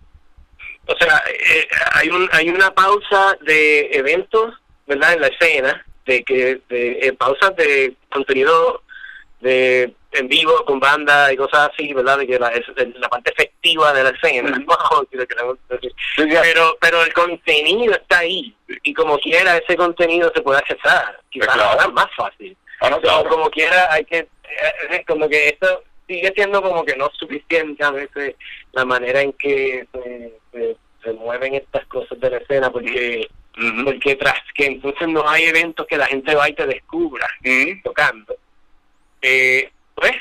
[0.87, 4.55] o sea eh, hay un hay una pausa de eventos
[4.87, 8.83] verdad en la escena de que de eh, pausas de contenido
[9.41, 12.19] de en vivo con banda y cosas así, ¿verdad?
[12.19, 12.63] De que la, es-
[13.01, 14.57] la parte efectiva de la escena,
[16.17, 18.55] pero pero el contenido está ahí
[18.85, 21.71] y como quiera ese contenido se puede accesar, quizás Claro.
[21.71, 22.57] ahora es más fácil.
[22.81, 23.29] Ah, no, claro.
[23.29, 27.91] como quiera hay que, eh, como que esto sigue siendo como que no suficiente a
[27.91, 28.35] veces
[28.73, 33.29] la manera en que se, se, se mueven estas cosas de la escena, porque
[33.85, 37.29] porque tras que entonces no hay eventos que la gente va y te descubra
[37.85, 38.37] tocando,
[39.23, 40.13] eh, pues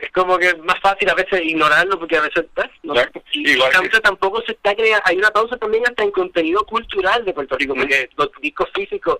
[0.00, 2.94] es como que es más fácil a veces ignorarlo porque a veces pues, no
[3.32, 7.24] y, Igual y tampoco se está creando, hay una pausa también hasta en contenido cultural
[7.24, 9.18] de Puerto Rico, porque los discos físicos,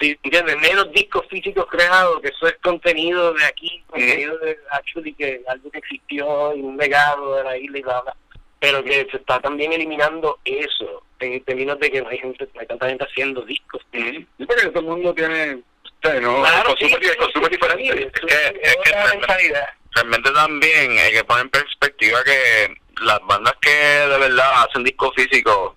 [0.00, 5.12] si entiendes, menos discos físicos creados, que eso es contenido de aquí, contenido de actually
[5.14, 8.16] que algo que existió y un legado de la isla y bla bla
[8.58, 12.60] pero que se está también eliminando eso en términos de que no hay gente, no
[12.60, 13.82] hay tanta gente haciendo discos.
[13.92, 15.54] Sí, porque todo el mundo tiene...
[15.56, 15.62] no,
[16.00, 16.88] Claro, sí,
[17.18, 17.82] consumo es sí, diferente.
[17.92, 19.54] sí, Es que- es que realmente-
[19.96, 25.10] realmente también hay que poner en perspectiva que las bandas que de verdad hacen discos
[25.16, 25.74] físicos,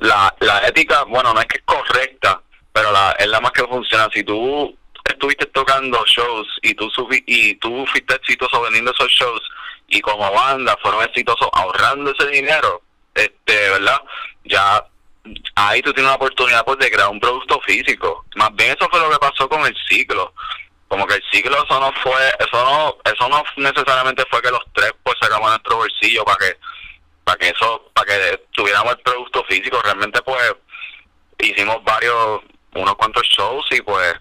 [0.00, 2.42] la, la ética, bueno, no es que es correcta,
[2.92, 4.08] la, es la más que funciona.
[4.12, 9.42] Si tú estuviste tocando shows y tú subi- y tú fuiste exitoso vendiendo esos shows
[9.88, 12.82] y como banda fueron exitosos ahorrando ese dinero,
[13.14, 14.00] este, ¿verdad?
[14.44, 14.84] Ya
[15.56, 18.24] ahí tú tienes una oportunidad pues de crear un producto físico.
[18.36, 20.32] Más bien eso fue lo que pasó con el ciclo
[20.88, 24.62] como que el ciclo eso no fue eso no eso no necesariamente fue que los
[24.72, 26.56] tres pues sacamos nuestro bolsillo para que
[27.24, 30.54] para que eso para que tuviéramos el producto físico realmente pues
[31.40, 32.40] hicimos varios
[32.74, 34.14] unos cuantos shows y pues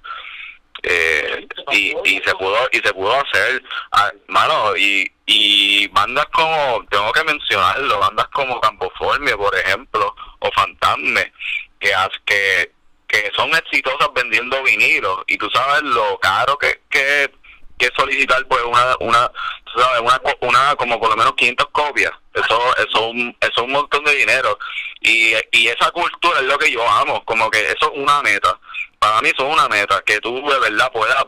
[0.83, 3.63] eh, y, y se pudo y se pudo hacer.
[3.91, 10.51] Ah, mano y y bandas como tengo que mencionarlo bandas como Campoformia por ejemplo o
[10.51, 11.33] Fantasme
[11.79, 11.91] que
[12.25, 12.71] que
[13.07, 15.23] que son exitosas vendiendo vinilos.
[15.27, 17.31] Y tú sabes lo caro que que,
[17.77, 19.31] que solicitar pues una una
[19.75, 24.03] sabes una una como por lo menos 500 copias eso eso es un, un montón
[24.03, 24.57] de dinero.
[25.01, 28.59] Y, y esa cultura es lo que yo amo como que eso es una meta.
[28.99, 31.25] Para mí eso es una meta que tú de verdad puedas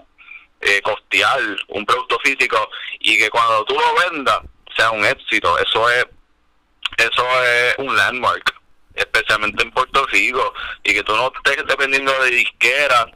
[0.62, 1.40] eh, costear
[1.70, 2.70] un producto físico
[3.00, 4.42] y que cuando tú lo vendas
[4.76, 5.58] sea un éxito.
[5.58, 6.06] Eso es
[6.98, 8.56] eso es un landmark
[8.96, 10.54] especialmente en Puerto Rico.
[10.84, 13.10] Y que tú no estés dependiendo de disquera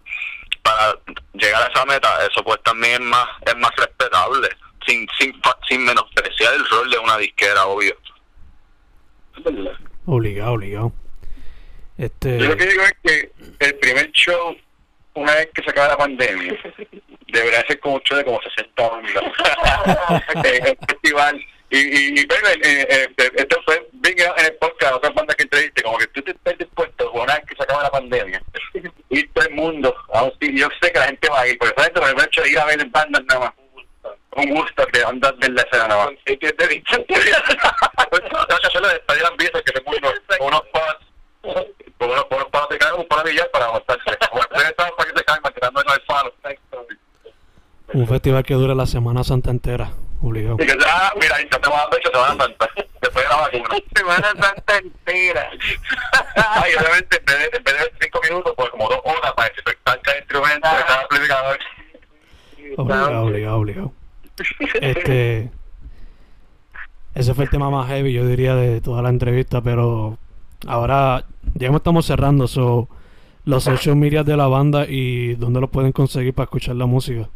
[0.64, 0.98] para
[1.34, 4.50] llegar a esa meta eso pues también es más es más respetable
[4.88, 7.96] sin sin fa- sin menospreciar el rol de una disquera obvio
[9.38, 9.74] Es verdad.
[10.06, 10.92] Obligado, obligado.
[11.98, 12.38] Este.
[12.40, 14.56] Yo lo que digo es que el primer show,
[15.14, 16.60] una vez que se acaba la pandemia,
[17.28, 19.24] debería ser como un show de como 60 bandas.
[20.46, 21.46] Eh, el festival.
[21.70, 26.06] Y, y, eh, esto fue bien en el podcast, otras bandas que entreviste, como que
[26.08, 28.44] tú te estás dispuesto, una vez que se acaba la pandemia,
[29.10, 30.52] ir todo el mundo, a un sitio.
[30.52, 31.88] yo sé que la gente va a ir, porque esa
[32.54, 33.54] hecho ir a ver bandas nada más.
[34.36, 36.08] Un gusto de bandas de la escena nada más.
[36.08, 37.44] Con sitios de distancia.
[38.12, 40.00] Tengo que hacerlo de despedir ambiente que se puso
[40.38, 41.00] con unos pads,
[41.98, 44.18] con unos, con unos pads de carga, un par de billar para aguantarse.
[44.30, 46.34] Como ustedes estaban para que se calmen, tirando en el palo.
[47.94, 49.92] Un festival que dura la Semana Santa entera.
[50.22, 50.56] Obligado.
[50.60, 52.70] Y que, ah, mira, ya te vas a dar pecho, te van a Santa,
[53.02, 53.70] después de la vacuna.
[53.96, 55.52] Semana Santa entera.
[56.36, 59.50] Ay, obviamente, en vez de, en vez de cinco minutos, pues como dos horas para
[59.50, 61.60] desinfectar cada instrumento, cada amplificador.
[62.94, 63.94] Obligado, obligado, obligado.
[64.82, 65.52] Este.
[67.16, 70.18] Ese fue el tema más heavy, yo diría, de toda la entrevista, pero
[70.66, 72.90] ahora ya estamos cerrando, so,
[73.46, 77.30] los social media de la banda y dónde los pueden conseguir para escuchar la música.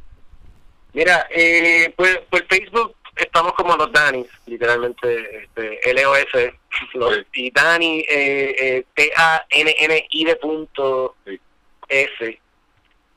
[0.93, 6.53] Mira, eh, pues por Facebook estamos como los Danis, literalmente, este, LOS,
[6.95, 11.39] los, y Dani, eh, eh, T-A-N-N-I de punto Sí.
[11.89, 12.39] S,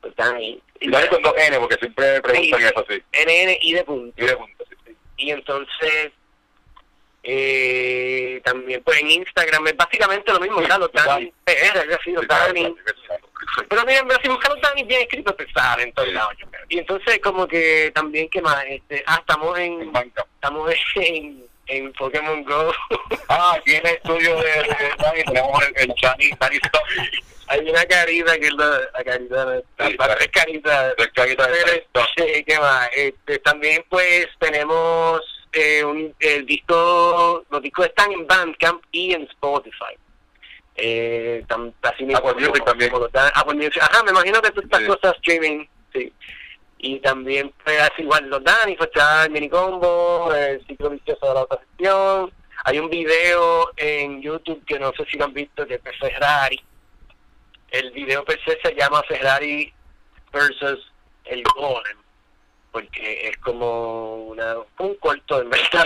[0.01, 2.65] pues Dani, Y dale con dos N, porque siempre preguntan Sí.
[2.65, 3.03] eso, sí.
[3.11, 4.23] N-N-I de punto.
[4.23, 4.95] Y de punto, sí, sí.
[5.17, 6.11] Y entonces,
[7.23, 10.59] eh, también pues en Instagram es básicamente lo mismo.
[10.61, 12.75] Los Dani, PR, algo así, los Dani.
[13.69, 16.47] Pero miren, pero si buscan los Dani bien escritos, te salen en todos lados, yo
[16.47, 16.65] creo.
[16.69, 18.63] Y entonces como que también, ¿qué más?
[18.67, 19.91] Este, ah, estamos En
[20.35, 22.71] estamos en, en Pokémon Go.
[23.29, 26.29] Ah, aquí en el estudio de, de tenemos el, el Chani.
[27.47, 30.95] Hay una carita que es la, la carita, Sí, la- tres caritas.
[30.97, 32.05] Dani Stop.
[32.17, 32.89] Sí, ¿qué más?
[32.93, 35.21] Este, también pues tenemos
[35.53, 39.95] eh, un, el disco, los discos están en Bandcamp y en Spotify.
[40.75, 42.91] Eh, tam- así mismo, Apple Music también.
[43.33, 43.81] Apple Music.
[43.81, 44.87] Ajá, me imagino que todas estas Sí.
[44.87, 46.13] cosas streaming, sí.
[46.83, 51.41] Y también así igual los Dani, está el mini combo, el ciclo vicioso de la
[51.41, 52.33] otra sección.
[52.63, 56.59] Hay un video en YouTube que no sé si lo han visto, que es Ferrari.
[57.69, 59.71] El video per se se llama Ferrari
[60.33, 60.91] versus
[61.25, 61.97] el Golem,
[62.71, 65.85] porque es como una, un corto en verdad,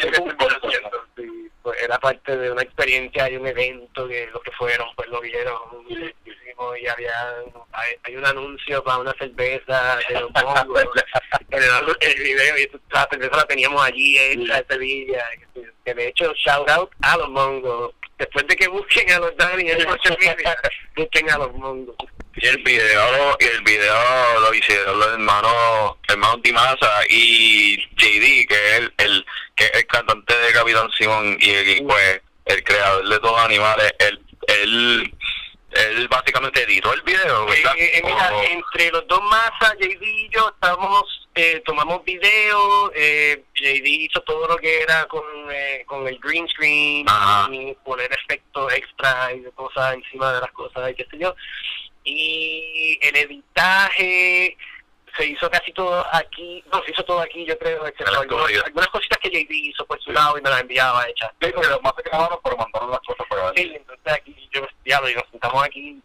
[1.66, 5.20] Pues era parte de una experiencia y un evento que los que fueron pues lo
[5.20, 7.11] vieron muchísimo y había
[7.72, 10.84] hay, hay un anuncio para una cerveza de los mongos
[11.49, 15.24] en el, el video y la cerveza la teníamos allí hecha en Sevilla
[15.55, 19.36] que, que de hecho shout out a los mongos después de que busquen a los
[19.36, 20.55] Dani en social media,
[20.95, 21.95] busquen a los mundos.
[22.38, 28.54] Y el video, y el video lo hicieron los hermanos, hermanos Dimasa y JD, que
[28.56, 29.26] es el, el,
[29.56, 33.46] que es el cantante de Capitán Simón y, el, pues el creador de todos los
[33.46, 35.14] animales, él, él,
[35.72, 37.74] él básicamente editó el video, ¿verdad?
[37.78, 42.92] Eh, eh, mira, O- entre los dos masas, JD y yo, estamos, eh, tomamos video,
[42.96, 47.48] eh, JD hizo todo lo que era con, eh, con el green screen, Ajá.
[47.50, 51.34] y poner efectos extra y cosas encima de las cosas y qué sé yo.
[52.06, 54.56] Y el editaje
[55.18, 58.20] se hizo casi todo aquí, no, se hizo todo aquí, yo creo, excepto
[58.66, 61.32] algunas cositas que JD hizo por su lado y me las enviaba hechas.
[61.41, 63.51] Sí, porque los más se grabaron, pero mandaron las cosas por ahí.
[63.56, 66.01] Sí, entonces aquí yo, diablo, y nos sentamos aquí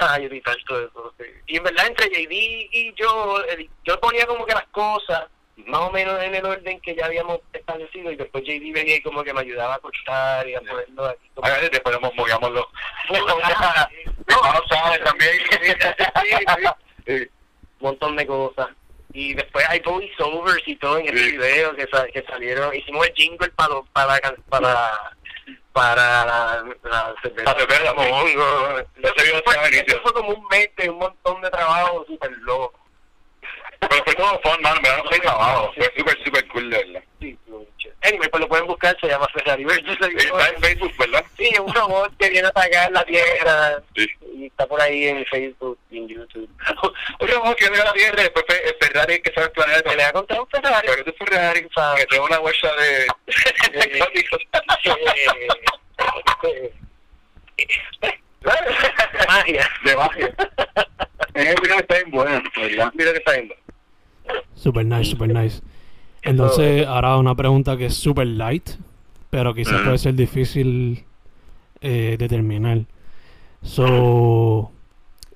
[0.00, 1.14] a editar todo eso.
[1.18, 1.24] sí.
[1.46, 5.26] Y en verdad, entre JD y yo, edi- yo ponía como que las cosas
[5.66, 9.02] más o menos en el orden que ya habíamos establecido y después JD venía y
[9.02, 11.30] como que me ayudaba a cortar y a ponerlo aquí.
[11.34, 12.66] como- A ver, después nos movíamos los...
[14.28, 15.32] No, Sáenz también.
[17.06, 17.28] Sí, un
[17.80, 18.68] montón de cosas.
[19.14, 21.32] Y después hay voiceovers y todo en Sí.
[21.32, 22.74] video que, sa- que salieron.
[22.74, 24.20] Hicimos el jingle para para
[24.50, 24.92] para
[25.72, 27.52] para la, la cerveza.
[27.54, 27.94] La cerveza.
[29.02, 32.78] Ese al eso fue como un mes de un montón de trabajo súper loco.
[33.80, 34.74] Pero fue todo fun, man.
[34.82, 35.72] Me dieron seis trabajo.
[35.76, 37.02] Fue súper, súper cool, de verdad.
[37.20, 37.38] Sí,
[37.88, 37.98] mucho.
[38.02, 41.24] Anyway, pues lo pueden buscar, se llama Ferrari versus Está en Facebook, ¿verdad?
[41.36, 43.82] Sí, es un robot que viene a atacar la tierra.
[43.96, 44.06] Sí.
[44.34, 46.48] Y está por ahí en Facebook y en YouTube.
[47.20, 49.90] Oye, vamos que llega a la Tierra, después fue el Ferrari que sabe el planeta.
[49.90, 50.86] Pelea contra un Ferrari.
[50.86, 53.06] Pero es Ferrari, que tiene una huella de...
[59.28, 59.68] Magia.
[59.84, 60.34] de magia.
[61.34, 62.92] Ese video está bien bueno, ¿verdad?
[62.94, 63.54] Mira que está viendo.
[64.54, 65.60] Super nice, super nice.
[66.22, 68.70] Entonces, ahora una pregunta que es super light,
[69.30, 71.04] pero quizás puede ser difícil
[71.80, 72.84] eh, determinar.
[73.62, 74.70] So,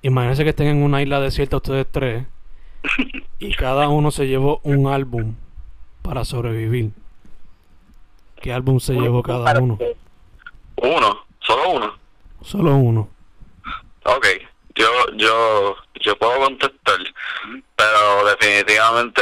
[0.01, 2.25] imagínense que estén en una isla desierta ustedes tres
[3.39, 5.35] y cada uno se llevó un álbum
[6.01, 6.91] para sobrevivir.
[8.41, 9.79] ¿Qué álbum se llevó cada uno?
[10.75, 11.93] Uno, solo uno.
[12.41, 13.09] Solo uno.
[14.03, 14.27] Ok,
[14.75, 16.99] yo, yo, yo puedo contestar,
[17.77, 19.21] pero definitivamente,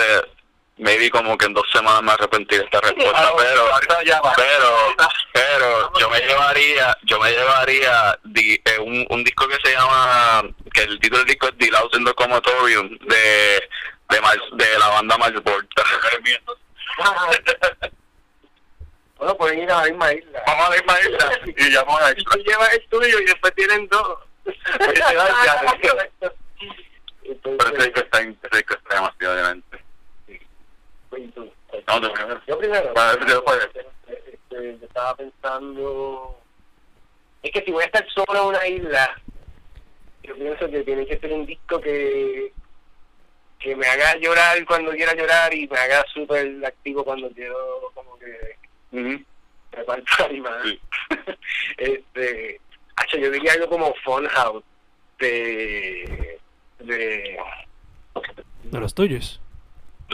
[0.82, 3.70] maybe como que en dos semanas me arrepentí de esta respuesta, pero,
[4.04, 4.96] ya pero,
[5.34, 10.44] pero, yo me llevaría, yo me llevaría di- eh, un, un disco que se llama,
[10.74, 13.64] que el título del disco es The Loud in the Comatorium, de,
[14.10, 15.84] de, Miles- de la banda Miles Volta.
[19.18, 20.42] Bueno, pueden ir a la misma isla.
[20.48, 23.54] Vamos a la misma isla y llamamos a Y tú llevas el tuyo y después
[23.54, 24.18] tienen dos.
[24.44, 24.58] Pero
[27.68, 29.81] ese disco está, ese disco está demasiado elegante.
[31.12, 31.24] Pues.
[31.36, 31.52] No.
[32.48, 32.94] Yo primero.
[33.28, 33.44] Yo.
[34.08, 36.40] Este, yo estaba pensando.
[37.44, 39.22] Es que si voy a estar solo en una isla,
[40.24, 42.52] yo pienso que tiene que ser un disco que
[43.60, 48.18] que me haga llorar cuando quiera llorar y me haga súper activo cuando quiero como
[48.18, 48.58] que
[50.32, 50.64] y más.
[50.64, 50.80] Sí.
[51.78, 52.60] este,
[52.96, 54.64] hacho, yo diría algo como Funhouse
[55.20, 56.40] de
[56.80, 57.38] de
[58.64, 59.41] De los tuyos.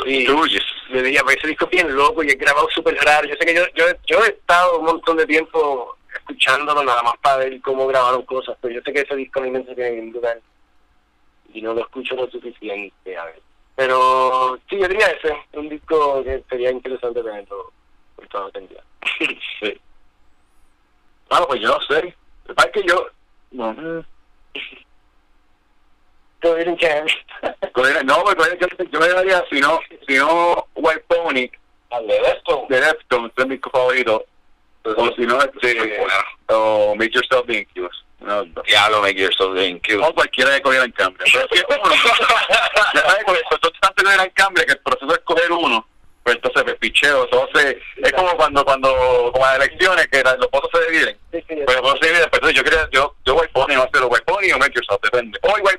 [0.03, 0.25] Sí.
[0.25, 0.63] Tuyos.
[0.89, 3.27] le diría, pues ese disco es bien loco y es grabado súper raro.
[3.27, 7.17] Yo sé que yo, yo, yo he estado un montón de tiempo escuchándolo nada más
[7.17, 9.91] para ver cómo grabaron cosas, pero yo sé que ese disco a mí me entretiene
[9.91, 10.13] bien
[11.53, 13.41] y no lo escucho lo suficiente a ver.
[13.75, 17.71] Pero sí, yo diría ese, un disco que sería interesante tenerlo
[18.15, 18.83] por toda la.
[19.59, 19.79] Sí.
[21.27, 22.15] Claro, pues yo no sé.
[22.47, 23.07] Es que yo...
[23.51, 23.73] No,
[27.73, 28.57] Con- no porque
[28.91, 31.49] yo, me daría, si no, si no White Pony,
[31.91, 32.65] Al de esto.
[32.69, 34.25] de Deftones, es mi favorito.
[34.83, 35.99] O si no, este,
[36.47, 38.03] o Make Yourself the Incubus.
[38.19, 38.63] No, no.
[38.67, 39.97] Ya lo make yourself bien cute.
[39.97, 41.23] O cualquiera de coger en cambio.
[41.31, 41.93] Pero si es uno,
[42.93, 45.87] ya sabes, con el proceso en cambio que el proceso es coger uno,
[46.23, 47.25] pues entonces me picheo.
[47.25, 51.17] Entonces, es como cuando, cuando, como las elecciones, que la- los votos se dividen.
[51.29, 51.45] Pues
[51.75, 54.25] los votos se dividen, pues entonces yo quería, yo, yo White Pony, no sé, White
[54.25, 55.39] Pony o Make Yourself, depende.
[55.43, 55.76] Hoy White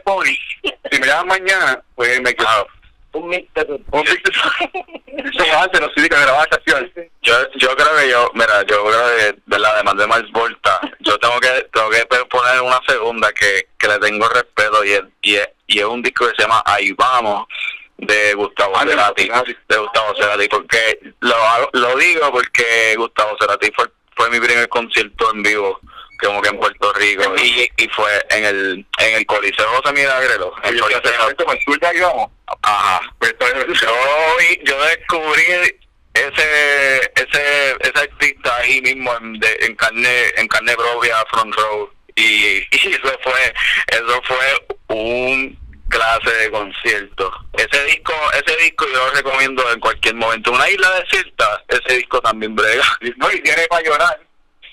[1.08, 2.66] Me llaman mañana, pues un mix de todo.
[3.12, 5.38] Un Make Yourself.
[5.38, 6.90] Como antes los CDs que grababan canciones.
[7.22, 9.70] Yo, yo creo que yo, mira, yo creo que, ¿verdad?
[9.76, 13.98] Además de Miles Volta, yo tengo que, tengo que poner una segunda que, que le
[14.00, 17.46] tengo respeto y es, y es, y es un disco que se llama Ahí Vamos,
[17.96, 19.56] de Gustavo Ah, de Cerati, Gustavo Cerati.
[19.68, 21.36] de Gustavo Cerati, porque lo,
[21.72, 25.80] lo digo porque Gustavo Cerati fue, fue mi primer concierto en vivo,
[26.22, 30.52] como que en Puerto Rico, y, y fue en el, en el Coliseo José Milagrelo,
[30.62, 31.36] en el Coliseo.
[31.36, 32.30] como el tour de vamos.
[32.62, 33.00] Ajá.
[33.18, 33.34] Pues
[33.80, 33.94] Yo,
[34.64, 35.42] yo descubrí
[36.14, 41.90] ese ese ese artista ahí mismo en, de, en carne en carne propia front row.
[42.16, 42.22] Y,
[42.70, 43.54] y eso fue
[43.88, 45.58] eso fue un
[45.88, 47.32] clase de concierto.
[47.52, 50.50] Ese disco ese disco yo lo recomiendo en cualquier momento.
[50.52, 52.84] Una isla desierta ese disco también brega.
[53.16, 54.27] No y tiene para llorar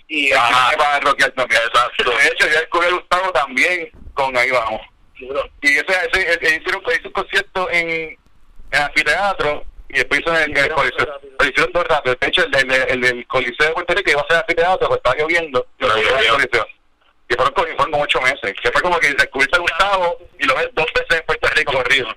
[0.08, 2.12] y para rockear también Exacto.
[2.12, 4.82] de hecho yo descubrí a Gustavo también con ahí vamos.
[5.62, 7.90] Y ese, ese, hicieron un concierto en,
[8.72, 11.20] en anfiteatro y después hizo en el, coliseo.
[11.40, 12.16] lo hicieron dos rápido.
[12.20, 15.16] De hecho el, del- el coliseo de Puerto Rico iba a ser anfiteatro pues estaba
[15.18, 15.66] lloviendo.
[15.80, 16.68] Yo lo coliseo.
[17.30, 20.46] Y fueron, como- fueron como ocho meses que fue como que descubriste a Gustavo y
[20.46, 22.08] lo ves dos veces en Puerto Rico corrido.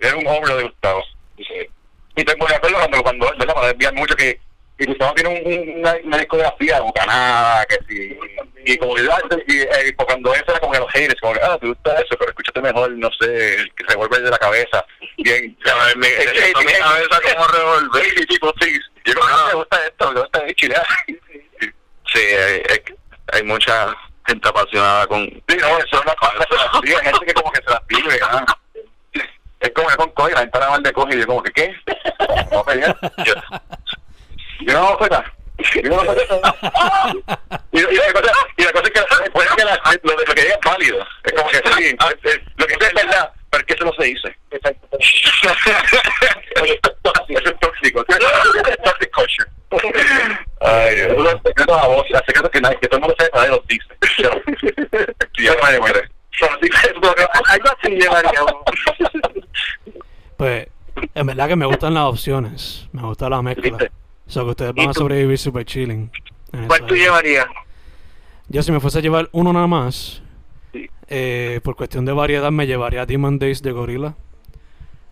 [0.00, 1.04] Era un hombre de Gustavo
[2.16, 3.54] y tengo de acuerdo cuando, cuando ¿verdad?
[3.54, 4.40] para desviar mucho que,
[4.78, 8.18] que Gustavo tiene un, un- una, una discografía bucanada, que sí,
[8.66, 11.40] y como que, ah, y, eh, cuando eso era como que los haters, como que,
[11.42, 14.38] ah, te gusta eso, pero escúchate mejor, no sé, el que se vuelve de la
[14.38, 14.84] cabeza.
[15.18, 15.56] Bien,
[15.96, 18.04] me- que- mi que- cabeza como revolver.
[18.04, 20.86] Sí, tipo, sí, yo como, ah, me gusta esto, me gusta de chilear.
[22.12, 22.62] sí hay,
[23.32, 23.94] hay, mucha
[24.26, 27.70] gente apasionada con Sí, no, eso es una cosa, hay gente que como que se
[27.70, 28.44] las vive, ah.
[29.60, 31.50] Es como que con Coy, la gente habla mal de Coy y yo como que,
[31.52, 31.74] ¿qué?
[32.50, 32.96] Vamos a pelear.
[33.24, 33.34] yo,
[34.60, 35.24] Yo no voy a
[35.82, 36.14] Yo no voy a
[37.72, 40.42] y, y, la cosa, y la cosa es que, puede que la, lo, lo que
[40.42, 41.06] diga es válido.
[41.24, 43.84] Es como que sí, es- es- lo que dice es verdad, pero es que eso
[43.84, 44.36] no se dice.
[44.50, 44.88] Exacto.
[44.98, 46.80] Eso es
[47.60, 48.04] tóxico.
[48.08, 49.50] Eso es toxic culture.
[50.60, 51.16] Ay, Dios.
[51.18, 53.66] Los secretos a voz, los secretos que nadie, que todo el mundo sabe, nadie los
[53.66, 53.86] dice.
[55.36, 56.08] Y ya nadie muere.
[57.48, 57.98] Algo así.
[60.36, 60.68] Pues,
[61.14, 62.88] en verdad que me gustan las opciones.
[62.92, 63.78] Me gusta la mezcla.
[64.34, 64.40] ¿Viste?
[64.40, 66.10] So que ustedes ¿Y van a sobrevivir super chilling.
[66.66, 67.46] ¿Cuál tú llevarías?
[68.48, 70.22] Yo si me fuese a llevar uno nada más,
[70.72, 70.88] Sí.
[71.08, 74.14] eh, por cuestión de variedad me llevaría Demon Days de Gorilla.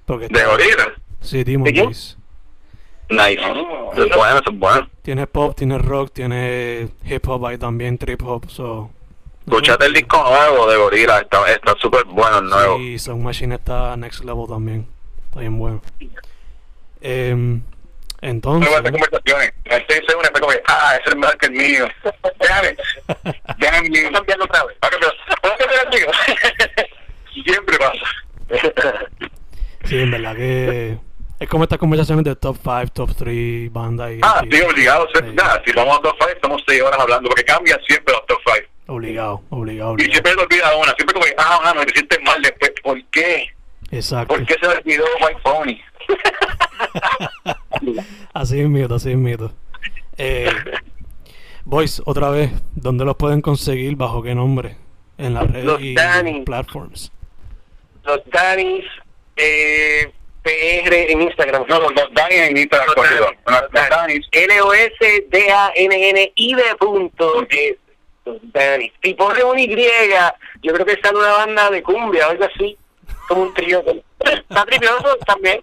[0.04, 1.72] Porque de gorila Sí, Demon.
[1.72, 2.18] Days.
[3.08, 7.98] nice eso es bueno es bueno Tiene pop, tiene rock, tiene hip hop ahí también,
[7.98, 8.90] trip hop, so...
[9.46, 13.54] escúchate el disco nuevo de gorila está está súper bueno el nuevo Sí, Sound Machine
[13.54, 14.86] está next level también.
[15.26, 15.80] Está bien bueno.
[17.00, 17.62] Em,
[18.22, 18.68] entonces...
[18.70, 21.46] Luego de conversaciones, la gente dice una, pero como que, ah, ese es mejor que
[21.46, 21.88] el mío.
[22.40, 22.76] Déjame,
[23.58, 24.76] déjame Vamos a cambiarlo otra vez.
[24.80, 25.12] Ah, pero,
[25.42, 26.06] ¿Puedo cambiar el mío?
[27.44, 29.06] Siempre pasa.
[29.84, 30.98] Sí, en verdad que...
[31.40, 34.20] Es como estas conversaciones de top 5, top 3, banda y...
[34.22, 35.08] Ah, y- sí, obligado.
[35.12, 35.20] Sí.
[35.34, 38.38] Nada, si vamos a top 5, estamos 6 horas hablando, porque cambian siempre los top
[38.46, 38.68] 5.
[38.86, 40.12] Obligado, obligado, Y obligado.
[40.12, 42.72] siempre te olvida una, siempre como que, ah, mano, te sientes mal después.
[42.84, 43.48] ¿Por qué?
[43.90, 44.34] Exacto.
[44.34, 45.80] ¿Por qué se me olvidó White Pony?
[48.43, 49.53] así es mito, así es mito.
[50.18, 50.51] Eh,
[51.64, 53.97] boys, otra vez, ¿dónde los pueden conseguir?
[53.97, 54.76] ¿Bajo qué nombre?
[55.18, 56.43] En las redes Los y Danny.
[56.43, 57.12] platforms.
[58.05, 58.84] Los Danis
[59.36, 60.12] eh,
[60.43, 61.64] PR en Instagram.
[61.68, 63.11] No, los, los Dani en Instagram, Los.
[63.11, 63.38] Danis.
[63.47, 64.26] Los Danis.
[64.32, 67.47] L-O-S-D-A-N-N-I-D punto.
[67.51, 67.78] eh,
[68.24, 68.93] Los Danis.
[69.03, 69.68] Si pone una Y,
[70.62, 72.76] yo creo que está en una banda de cumbia o algo así.
[73.28, 73.82] Como un trío.
[74.20, 75.61] Está tripioso también.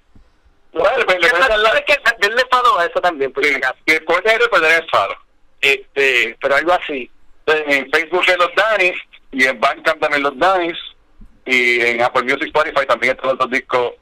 [0.71, 1.95] Bueno, le- le- le- ¿Sabes qué?
[2.19, 3.75] Denle fado a eso también, por si acaso.
[3.85, 5.15] Que ese héroe perder el faro.
[5.61, 7.09] Este, pero algo así.
[7.47, 8.93] En Facebook es los Danis,
[9.31, 10.77] y en Bandcamp también los Danis,
[11.45, 13.93] y en Apple Music Spotify también están los dos discos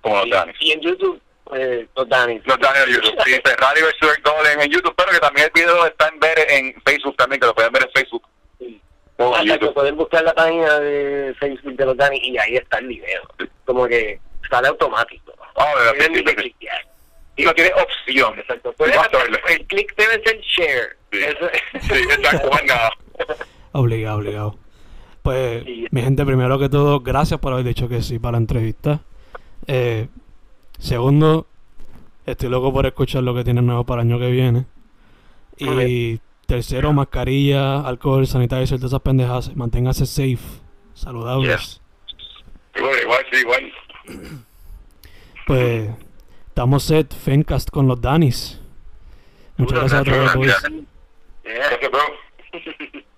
[0.00, 0.56] como los Danis.
[0.60, 2.42] y en YouTube, pues, los Danis.
[2.46, 3.22] Los Danis de YouTube.
[3.24, 4.22] Sí, Ferrari vs.
[4.24, 7.46] Golden en YouTube, pero que también el video está en ver en Facebook también, que
[7.46, 8.26] lo pueden ver en Facebook.
[8.58, 8.80] Sí.
[9.18, 9.74] O en Hasta que YouTube.
[9.74, 13.22] poder buscar la página de Facebook de los Danis y ahí está el video.
[13.64, 14.18] Como que
[14.50, 15.27] sale automático.
[15.58, 16.24] Ah, sí, sí.
[16.24, 16.86] cliquear.
[17.36, 18.38] Y no tiene opción.
[18.38, 18.74] Exacto.
[19.48, 20.96] El clic debe ser share.
[21.12, 21.18] Sí.
[21.80, 22.90] Sí, exacto, nada.
[23.72, 24.58] Obligado, obligado.
[25.22, 25.86] Pues, Sí.
[25.90, 29.00] mi gente, primero que todo, gracias por haber dicho que sí para la entrevista.
[29.66, 30.08] Eh,
[30.78, 31.46] segundo,
[32.26, 34.66] estoy loco por escuchar lo que tienen nuevo para el año que viene.
[35.58, 39.54] Y tercero, mascarilla, alcohol, sanitizer, todas esas pendejas.
[39.56, 40.38] Manténgase safe,
[40.94, 41.80] saludables.
[42.74, 43.72] Igual, igual, sí, igual.
[45.48, 45.88] Pues,
[46.48, 48.60] estamos set, Fencast con los Danis.
[49.56, 50.54] Muchas gracias boys.
[51.42, 51.54] Yeah.
[51.54, 53.00] Gracias, bro.